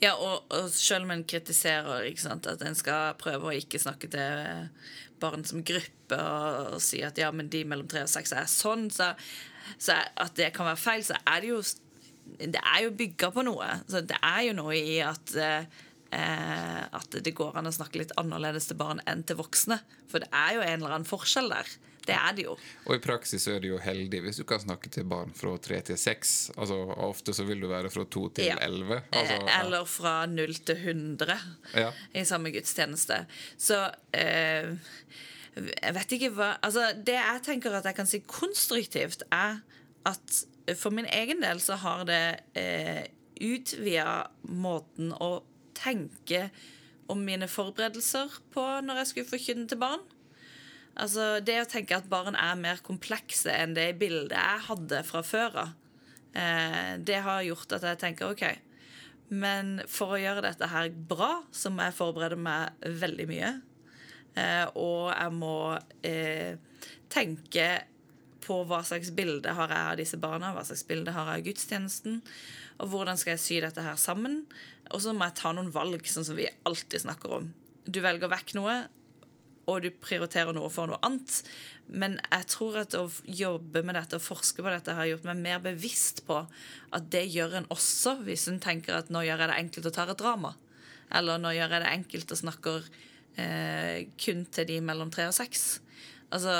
Ja, 0.00 0.14
og, 0.16 0.46
og 0.48 0.70
selv 0.72 1.04
om 1.04 1.12
en 1.12 1.26
kritiserer 1.28 2.06
sant, 2.20 2.48
at 2.48 2.62
en 2.64 2.78
skal 2.78 3.18
prøve 3.20 3.50
å 3.50 3.56
ikke 3.56 3.80
snakke 3.82 4.08
til 4.12 4.40
eh, 4.46 4.94
barn 5.20 5.44
som 5.44 5.60
gruppe 5.66 6.16
og, 6.16 6.76
og 6.76 6.80
si 6.84 7.02
at 7.04 7.20
ja, 7.20 7.28
men 7.34 7.50
de 7.52 7.66
mellom 7.68 7.88
tre 7.90 8.06
og 8.06 8.10
seks 8.12 8.32
er 8.32 8.48
sånn, 8.48 8.88
så, 8.94 9.12
så 9.76 9.98
at 10.00 10.34
det 10.40 10.54
kan 10.56 10.70
være 10.70 10.80
feil, 10.80 11.04
så 11.04 11.20
er 11.28 11.44
det 11.44 11.52
jo 11.52 11.60
det 12.40 12.60
er 12.62 12.84
jo 12.84 12.94
bygga 12.94 13.30
på 13.34 13.42
noe. 13.42 13.66
Så 13.90 14.04
det 14.06 14.18
er 14.22 14.44
jo 14.46 14.52
noe 14.54 14.76
i 14.78 15.00
at 15.02 15.32
eh, 15.36 15.80
eh, 16.14 16.82
at 16.96 17.16
det 17.24 17.34
går 17.36 17.58
an 17.58 17.68
å 17.70 17.74
snakke 17.74 18.00
litt 18.00 18.14
annerledes 18.20 18.68
til 18.70 18.78
barn 18.80 19.02
enn 19.10 19.24
til 19.26 19.38
voksne. 19.40 19.80
For 20.10 20.22
det 20.22 20.30
er 20.30 20.56
jo 20.56 20.64
en 20.64 20.76
eller 20.78 20.96
annen 20.96 21.08
forskjell 21.08 21.50
der. 21.52 21.72
Det 22.06 22.16
er 22.16 22.36
det 22.36 22.44
jo. 22.46 22.54
Og 22.86 22.94
i 22.96 23.02
praksis 23.02 23.46
er 23.50 23.60
det 23.62 23.70
jo 23.72 23.80
heldig 23.82 24.22
hvis 24.24 24.40
du 24.40 24.44
kan 24.48 24.62
snakke 24.62 24.90
til 24.92 25.06
barn 25.10 25.32
fra 25.36 25.52
tre 25.62 25.80
til 25.86 25.98
seks. 26.00 26.50
Altså, 26.56 26.78
ofte 27.06 27.34
så 27.36 27.44
vil 27.48 27.60
du 27.62 27.68
være 27.70 27.90
fra 27.92 28.06
to 28.08 28.26
til 28.36 28.52
elleve. 28.56 29.02
Ja. 29.02 29.20
Altså, 29.20 29.36
ja. 29.36 29.58
Eller 29.60 29.90
fra 29.90 30.14
null 30.30 30.54
til 30.66 30.80
hundre 30.86 31.36
ja. 31.74 31.90
i 32.16 32.24
samme 32.28 32.52
gudstjeneste. 32.54 33.22
Så 33.60 33.82
eh, 34.16 34.72
jeg 35.56 35.94
vet 35.96 36.16
ikke 36.16 36.32
hva 36.38 36.52
Altså, 36.62 36.90
det 36.96 37.18
jeg 37.18 37.44
tenker 37.46 37.76
at 37.76 37.88
jeg 37.88 37.98
kan 37.98 38.08
si 38.08 38.22
konstruktivt, 38.26 39.24
er 39.32 39.60
at 40.08 40.42
for 40.78 40.94
min 40.94 41.08
egen 41.10 41.42
del 41.42 41.60
så 41.62 41.76
har 41.82 42.04
det 42.08 42.24
eh, 42.58 43.04
utvida 43.40 44.30
måten 44.42 45.12
å 45.16 45.40
tenke 45.76 46.48
om 47.10 47.22
mine 47.26 47.48
forberedelser 47.50 48.40
på 48.54 48.64
når 48.84 49.02
jeg 49.02 49.10
skulle 49.10 49.32
forkynne 49.32 49.68
til 49.70 49.80
barn. 49.80 50.02
Altså, 51.00 51.38
det 51.40 51.56
å 51.62 51.68
tenke 51.68 51.96
at 51.96 52.08
barn 52.12 52.36
er 52.36 52.58
mer 52.60 52.80
komplekse 52.84 53.52
enn 53.54 53.72
det 53.76 53.94
bildet 54.00 54.36
jeg 54.36 54.64
hadde 54.66 55.04
fra 55.08 55.22
før 55.24 55.62
av, 55.62 55.70
eh, 56.36 56.98
det 57.00 57.22
har 57.24 57.46
gjort 57.46 57.72
at 57.78 57.86
jeg 57.88 58.00
tenker 58.02 58.34
OK. 58.34 58.44
Men 59.30 59.78
for 59.88 60.16
å 60.16 60.20
gjøre 60.20 60.44
dette 60.44 60.68
her 60.68 60.90
bra, 60.90 61.44
så 61.54 61.70
må 61.72 61.86
jeg 61.86 61.96
forberede 61.96 62.36
meg 62.36 62.74
veldig 62.82 63.28
mye. 63.30 63.52
Eh, 64.36 64.66
og 64.74 65.12
jeg 65.14 65.36
må 65.38 65.78
eh, 66.06 66.58
tenke 67.10 67.68
på 68.44 68.60
hva 68.66 68.80
slags 68.86 69.12
bilde 69.14 69.54
har 69.54 69.70
jeg 69.70 69.86
av 69.92 69.98
disse 70.00 70.18
barna, 70.20 70.52
hva 70.54 70.64
slags 70.66 70.84
bilde 70.88 71.14
har 71.14 71.30
jeg 71.30 71.40
av 71.40 71.46
gudstjenesten, 71.46 72.20
og 72.80 72.92
hvordan 72.92 73.18
skal 73.20 73.36
jeg 73.36 73.44
sy 73.44 73.60
dette 73.62 73.84
her 73.84 73.98
sammen. 74.00 74.42
Og 74.90 75.02
så 75.04 75.14
må 75.14 75.28
jeg 75.28 75.38
ta 75.38 75.52
noen 75.54 75.72
valg, 75.74 76.04
sånn 76.08 76.26
som 76.26 76.38
vi 76.38 76.48
alltid 76.68 77.06
snakker 77.06 77.40
om. 77.40 77.52
du 77.90 77.98
velger 78.04 78.30
vekk 78.30 78.52
noe, 78.54 78.74
og 79.70 79.84
du 79.84 79.90
prioriterer 79.94 80.54
noe 80.56 80.70
for 80.72 80.90
noe 80.90 81.00
annet. 81.06 81.40
Men 81.90 82.18
jeg 82.22 82.48
tror 82.52 82.80
at 82.82 82.96
å 82.98 83.04
jobbe 83.24 83.82
med 83.86 83.96
dette 83.98 84.18
og 84.18 84.24
forske 84.24 84.62
på 84.62 84.72
dette 84.72 84.94
har 84.94 85.08
gjort 85.10 85.26
meg 85.28 85.42
mer 85.42 85.62
bevisst 85.64 86.24
på 86.26 86.38
at 86.42 87.08
det 87.12 87.26
gjør 87.30 87.60
en 87.60 87.70
også 87.74 88.18
hvis 88.26 88.48
en 88.50 88.60
tenker 88.62 88.98
at 88.98 89.10
nå 89.10 89.24
gjør 89.26 89.44
jeg 89.44 89.52
det 89.52 89.60
enkelt 89.64 89.90
å 89.90 89.94
ta 89.96 90.06
et 90.06 90.22
drama. 90.22 90.54
Eller 91.14 91.42
nå 91.42 91.54
gjør 91.56 91.76
jeg 91.76 91.84
det 91.84 91.94
enkelt 91.96 92.34
og 92.34 92.42
snakker 92.44 92.88
eh, 93.42 94.08
kun 94.20 94.44
til 94.54 94.68
de 94.70 94.80
mellom 94.84 95.10
tre 95.14 95.26
og 95.30 95.36
seks. 95.36 95.80
Altså 96.30 96.54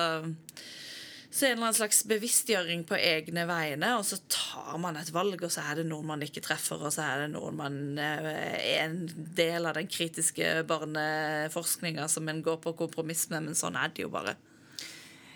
så 1.31 1.47
en 1.47 1.53
eller 1.53 1.63
annen 1.63 1.75
slags 1.75 2.05
bevisstgjøring 2.11 2.83
på 2.89 2.97
egne 2.99 3.45
vegne, 3.47 3.93
og 4.01 4.05
så 4.07 4.19
tar 4.27 4.79
man 4.83 4.99
et 4.99 5.13
valg, 5.15 5.39
og 5.47 5.53
så 5.55 5.63
er 5.63 5.79
det 5.79 5.87
noen 5.87 6.09
man 6.09 6.25
ikke 6.27 6.43
treffer, 6.43 6.83
og 6.83 6.91
så 6.95 7.05
er 7.07 7.25
det 7.25 7.29
noen 7.37 7.59
man 7.61 7.77
er 8.03 8.27
en 8.81 9.05
del 9.39 9.69
av 9.71 9.79
den 9.79 9.87
kritiske 9.87 10.65
barneforskninga 10.67 12.09
som 12.11 12.29
en 12.29 12.43
går 12.43 12.59
på 12.65 12.75
kompromiss 12.83 13.29
med, 13.31 13.47
men 13.47 13.59
sånn 13.59 13.79
er 13.79 13.95
det 13.95 14.09
jo 14.09 14.11
bare. 14.11 14.35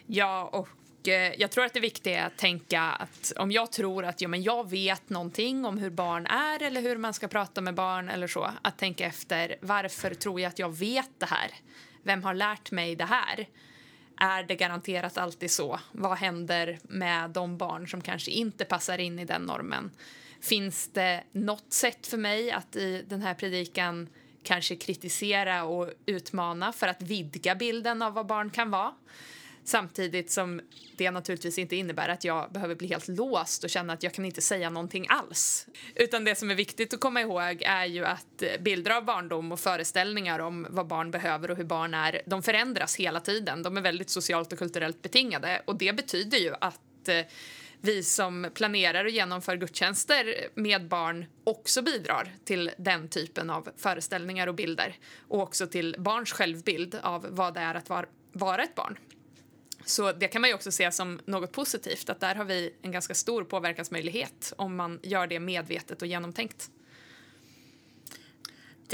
Ja, 0.06 0.50
och 0.52 1.08
eh, 1.08 1.32
jag 1.38 1.50
tror 1.50 1.64
att 1.64 1.74
det 1.74 1.80
viktiga 1.80 2.20
är 2.20 2.26
att 2.26 2.36
tänka 2.36 2.82
att 2.82 3.32
om 3.36 3.52
jag 3.52 3.72
tror 3.72 4.04
att 4.04 4.20
ja, 4.20 4.28
men 4.28 4.42
jag 4.42 4.70
vet 4.70 5.10
någonting 5.10 5.64
om 5.64 5.78
hur 5.78 5.90
barn 5.90 6.26
är 6.26 6.62
eller 6.62 6.80
hur 6.80 6.96
man 6.96 7.14
ska 7.14 7.28
prata 7.28 7.60
med 7.60 7.74
barn 7.74 8.08
eller 8.08 8.26
så, 8.26 8.50
att 8.62 8.78
tänka 8.78 9.06
efter 9.06 9.56
varför 9.60 10.14
tror 10.14 10.40
jag 10.40 10.48
att 10.48 10.58
jag 10.58 10.76
vet 10.76 11.10
det 11.18 11.26
här? 11.26 11.50
Vem 12.02 12.22
har 12.22 12.34
lärt 12.34 12.70
mig 12.70 12.96
det 12.96 13.04
här? 13.04 13.46
Är 14.16 14.42
det 14.42 14.54
garanterat 14.54 15.18
alltid 15.18 15.50
så? 15.50 15.80
Vad 15.92 16.18
händer 16.18 16.78
med 16.82 17.30
de 17.30 17.56
barn 17.56 17.88
som 17.88 18.00
kanske 18.00 18.30
inte 18.30 18.64
passar 18.64 18.98
in 18.98 19.18
i 19.18 19.24
den 19.24 19.42
normen? 19.42 19.90
Finns 20.40 20.88
det 20.92 21.24
något 21.32 21.72
sätt 21.72 22.06
för 22.06 22.18
mig 22.18 22.50
att 22.50 22.76
i 22.76 23.04
den 23.08 23.22
här 23.22 23.34
predikan 23.34 24.08
kanske 24.42 24.76
kritisera 24.76 25.64
och 25.64 25.90
utmana 26.06 26.72
för 26.72 26.86
att 26.86 27.02
vidga 27.02 27.54
bilden 27.54 28.02
av 28.02 28.12
vad 28.14 28.26
barn 28.26 28.50
kan 28.50 28.70
vara? 28.70 28.94
Samtidigt 29.64 30.30
som 30.30 30.60
det 30.96 31.10
naturligtvis 31.10 31.58
inte 31.58 31.76
innebär 31.76 32.08
att 32.08 32.24
jag 32.24 32.52
behöver 32.52 32.74
bli 32.74 32.88
helt 32.88 33.08
låst 33.08 33.64
och 33.64 33.70
känna 33.70 33.92
att 33.92 34.02
jag 34.02 34.14
kan 34.14 34.24
inte 34.24 34.40
säga 34.40 34.70
någonting 34.70 35.06
alls. 35.08 35.66
Utan 35.94 36.24
det 36.24 36.34
som 36.34 36.50
är 36.50 36.54
viktigt 36.54 36.94
att 36.94 37.00
komma 37.00 37.20
ihåg 37.20 37.62
är 37.62 37.84
ju 37.84 38.04
att 38.04 38.42
eh, 38.42 38.60
bilder 38.60 38.90
av 38.90 39.04
barndom 39.04 39.52
och 39.52 39.60
föreställningar 39.60 40.38
om 40.38 40.66
vad 40.70 40.86
barn 40.86 41.10
behöver 41.10 41.50
och 41.50 41.56
hur 41.56 41.64
barn 41.64 41.94
är, 41.94 42.22
de 42.26 42.42
förändras 42.42 42.96
hela 42.96 43.20
tiden. 43.20 43.62
De 43.62 43.76
är 43.76 43.80
väldigt 43.80 44.10
socialt 44.10 44.52
och 44.52 44.58
kulturellt 44.58 45.02
betingade 45.02 45.62
och 45.64 45.76
det 45.76 45.96
betyder 45.96 46.38
ju 46.38 46.54
att 46.60 47.08
eh, 47.08 47.20
vi 47.80 48.02
som 48.02 48.50
planerar 48.54 49.04
och 49.04 49.10
genomför 49.10 49.56
gudstjänster 49.56 50.34
med 50.54 50.88
barn 50.88 51.26
också 51.44 51.82
bidrar 51.82 52.32
till 52.44 52.70
den 52.76 53.08
typen 53.08 53.50
av 53.50 53.68
föreställningar 53.76 54.46
och 54.46 54.54
bilder 54.54 54.96
och 55.28 55.40
också 55.40 55.66
till 55.66 55.96
barns 55.98 56.32
självbild 56.32 56.98
av 57.02 57.26
vad 57.30 57.54
det 57.54 57.60
är 57.60 57.74
att 57.74 57.90
vara 58.32 58.62
ett 58.62 58.74
barn. 58.74 58.98
Så 59.86 60.12
det 60.12 60.28
kan 60.28 60.40
man 60.40 60.50
ju 60.50 60.54
också 60.54 60.72
se 60.72 60.92
som 60.92 61.20
något 61.24 61.52
positivt, 61.52 62.10
att 62.10 62.20
där 62.20 62.34
har 62.34 62.44
vi 62.44 62.74
en 62.82 62.92
ganska 62.92 63.14
stor 63.14 63.44
påverkansmöjlighet 63.44 64.52
om 64.56 64.76
man 64.76 65.00
gör 65.02 65.26
det 65.26 65.40
medvetet 65.40 66.02
och 66.02 66.08
genomtänkt. 66.08 66.70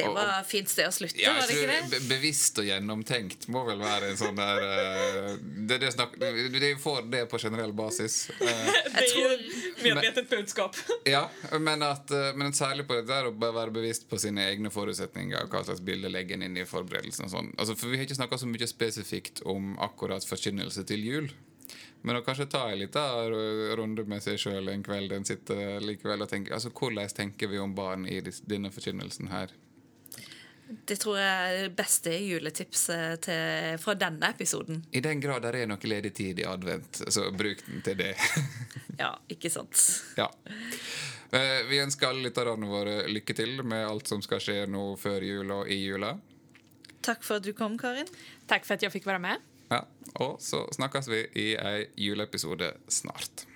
Det 0.00 0.14
var 0.16 0.44
fint 0.48 0.68
sted 0.72 0.88
å 0.88 0.92
slutte, 0.94 1.20
Ja, 1.22 1.32
var 1.38 1.46
det 1.50 1.66
det? 1.66 1.78
be- 1.90 2.00
Bevisst 2.14 2.58
og 2.58 2.64
gjennomtenkt 2.68 3.46
må 3.52 3.62
vel 3.66 3.78
være 3.82 4.10
en 4.12 4.16
sånn 4.20 4.36
der 4.38 4.62
eh, 4.66 5.34
Det, 5.70 5.78
det, 5.82 5.92
snakk, 5.94 6.16
det, 6.20 6.30
det 6.60 6.70
får 6.82 7.02
det 7.12 7.24
på 7.30 7.38
generell 7.42 7.72
basis. 7.72 8.30
Eh, 8.40 8.46
Det 8.94 9.04
är 9.06 9.20
ju 9.20 9.38
medvetet 9.84 10.30
budskap. 10.30 10.76
ja, 11.04 11.30
men, 11.60 11.82
at, 11.82 12.10
eh, 12.10 12.32
men 12.34 12.52
særlig 12.52 12.86
på 12.88 12.94
det 12.98 13.06
der 13.08 13.28
å 13.30 13.32
bare 13.32 13.52
være 13.56 13.70
bevisst 13.78 14.08
på 14.10 14.18
sine 14.20 14.44
egne 14.50 14.70
forutsetninger 14.72 15.44
og 15.44 15.52
hva 15.54 15.62
slags 15.64 15.80
bilde 15.84 16.08
legger 16.12 16.36
en 16.36 16.42
inn 16.48 16.56
i 16.60 16.66
forberedelsen. 16.68 17.24
og 17.28 17.30
sånn. 17.36 17.52
Altså, 17.58 17.76
for 17.76 17.88
Vi 17.92 17.96
har 18.00 18.04
ikke 18.08 18.18
snakka 18.20 18.38
så 18.38 18.46
mye 18.50 18.66
spesifikt 18.70 19.40
om 19.48 19.76
akkurat 19.80 20.26
forkynnelse 20.26 20.84
til 20.88 21.06
jul. 21.06 21.30
Men 22.02 22.16
å 22.16 22.22
kanskje 22.24 22.46
ta 22.48 22.62
en 22.72 22.78
liten 22.80 23.32
ru- 23.32 23.74
runde 23.76 24.04
med 24.08 24.22
seg 24.24 24.38
sjøl 24.40 24.70
en 24.72 24.82
kveld 24.82 25.12
en 25.12 25.26
sitter 25.28 25.80
likevel 25.84 26.22
og 26.24 26.30
tenker 26.32 26.54
altså, 26.56 26.70
Hvordan 26.72 27.10
tenker 27.12 27.50
vi 27.52 27.58
om 27.60 27.74
barn 27.76 28.06
i 28.08 28.22
denne 28.48 28.70
forkynnelsen 28.72 29.28
her? 29.28 29.52
Det 30.86 30.96
tror 31.02 31.16
jeg 31.18 31.54
er 31.56 31.62
det 31.68 31.72
beste 31.76 32.12
juletipset 32.14 33.20
til, 33.26 33.78
fra 33.82 33.94
denne 33.98 34.28
episoden. 34.30 34.84
I 34.94 35.00
den 35.02 35.20
grad 35.20 35.42
det 35.42 35.54
er 35.64 35.66
noe 35.70 35.90
ledig 35.90 36.12
tid 36.14 36.38
i 36.38 36.46
advent, 36.46 37.00
så 37.10 37.26
bruk 37.34 37.64
den 37.66 37.82
til 37.86 37.98
det. 37.98 38.14
Ja, 39.00 39.14
ikke 39.32 39.48
sant? 39.48 39.78
ja. 40.18 40.26
Eh, 41.32 41.62
Vi 41.70 41.78
ønsker 41.80 42.10
alle 42.10 42.26
lytterne 42.26 42.68
våre 42.68 43.06
lykke 43.08 43.32
til 43.38 43.62
med 43.64 43.86
alt 43.86 44.10
som 44.12 44.20
skal 44.20 44.42
skje 44.44 44.66
nå 44.68 44.82
før 45.00 45.24
jul 45.24 45.50
og 45.56 45.70
i 45.72 45.78
jula. 45.86 46.10
Takk 47.00 47.24
for 47.24 47.40
at 47.40 47.46
du 47.48 47.54
kom, 47.56 47.78
Karin. 47.80 48.06
Tack 48.46 48.66
för 48.66 48.74
att 48.74 48.82
jag 48.82 48.92
fick 48.92 49.06
vara 49.06 49.18
med. 49.18 49.38
Ja. 49.70 49.86
Og 50.20 50.36
så 50.42 50.66
snakkes 50.76 51.08
vi 51.08 51.22
i 51.34 51.46
ei 51.56 51.86
juleepisode 51.96 52.74
snart. 52.88 53.46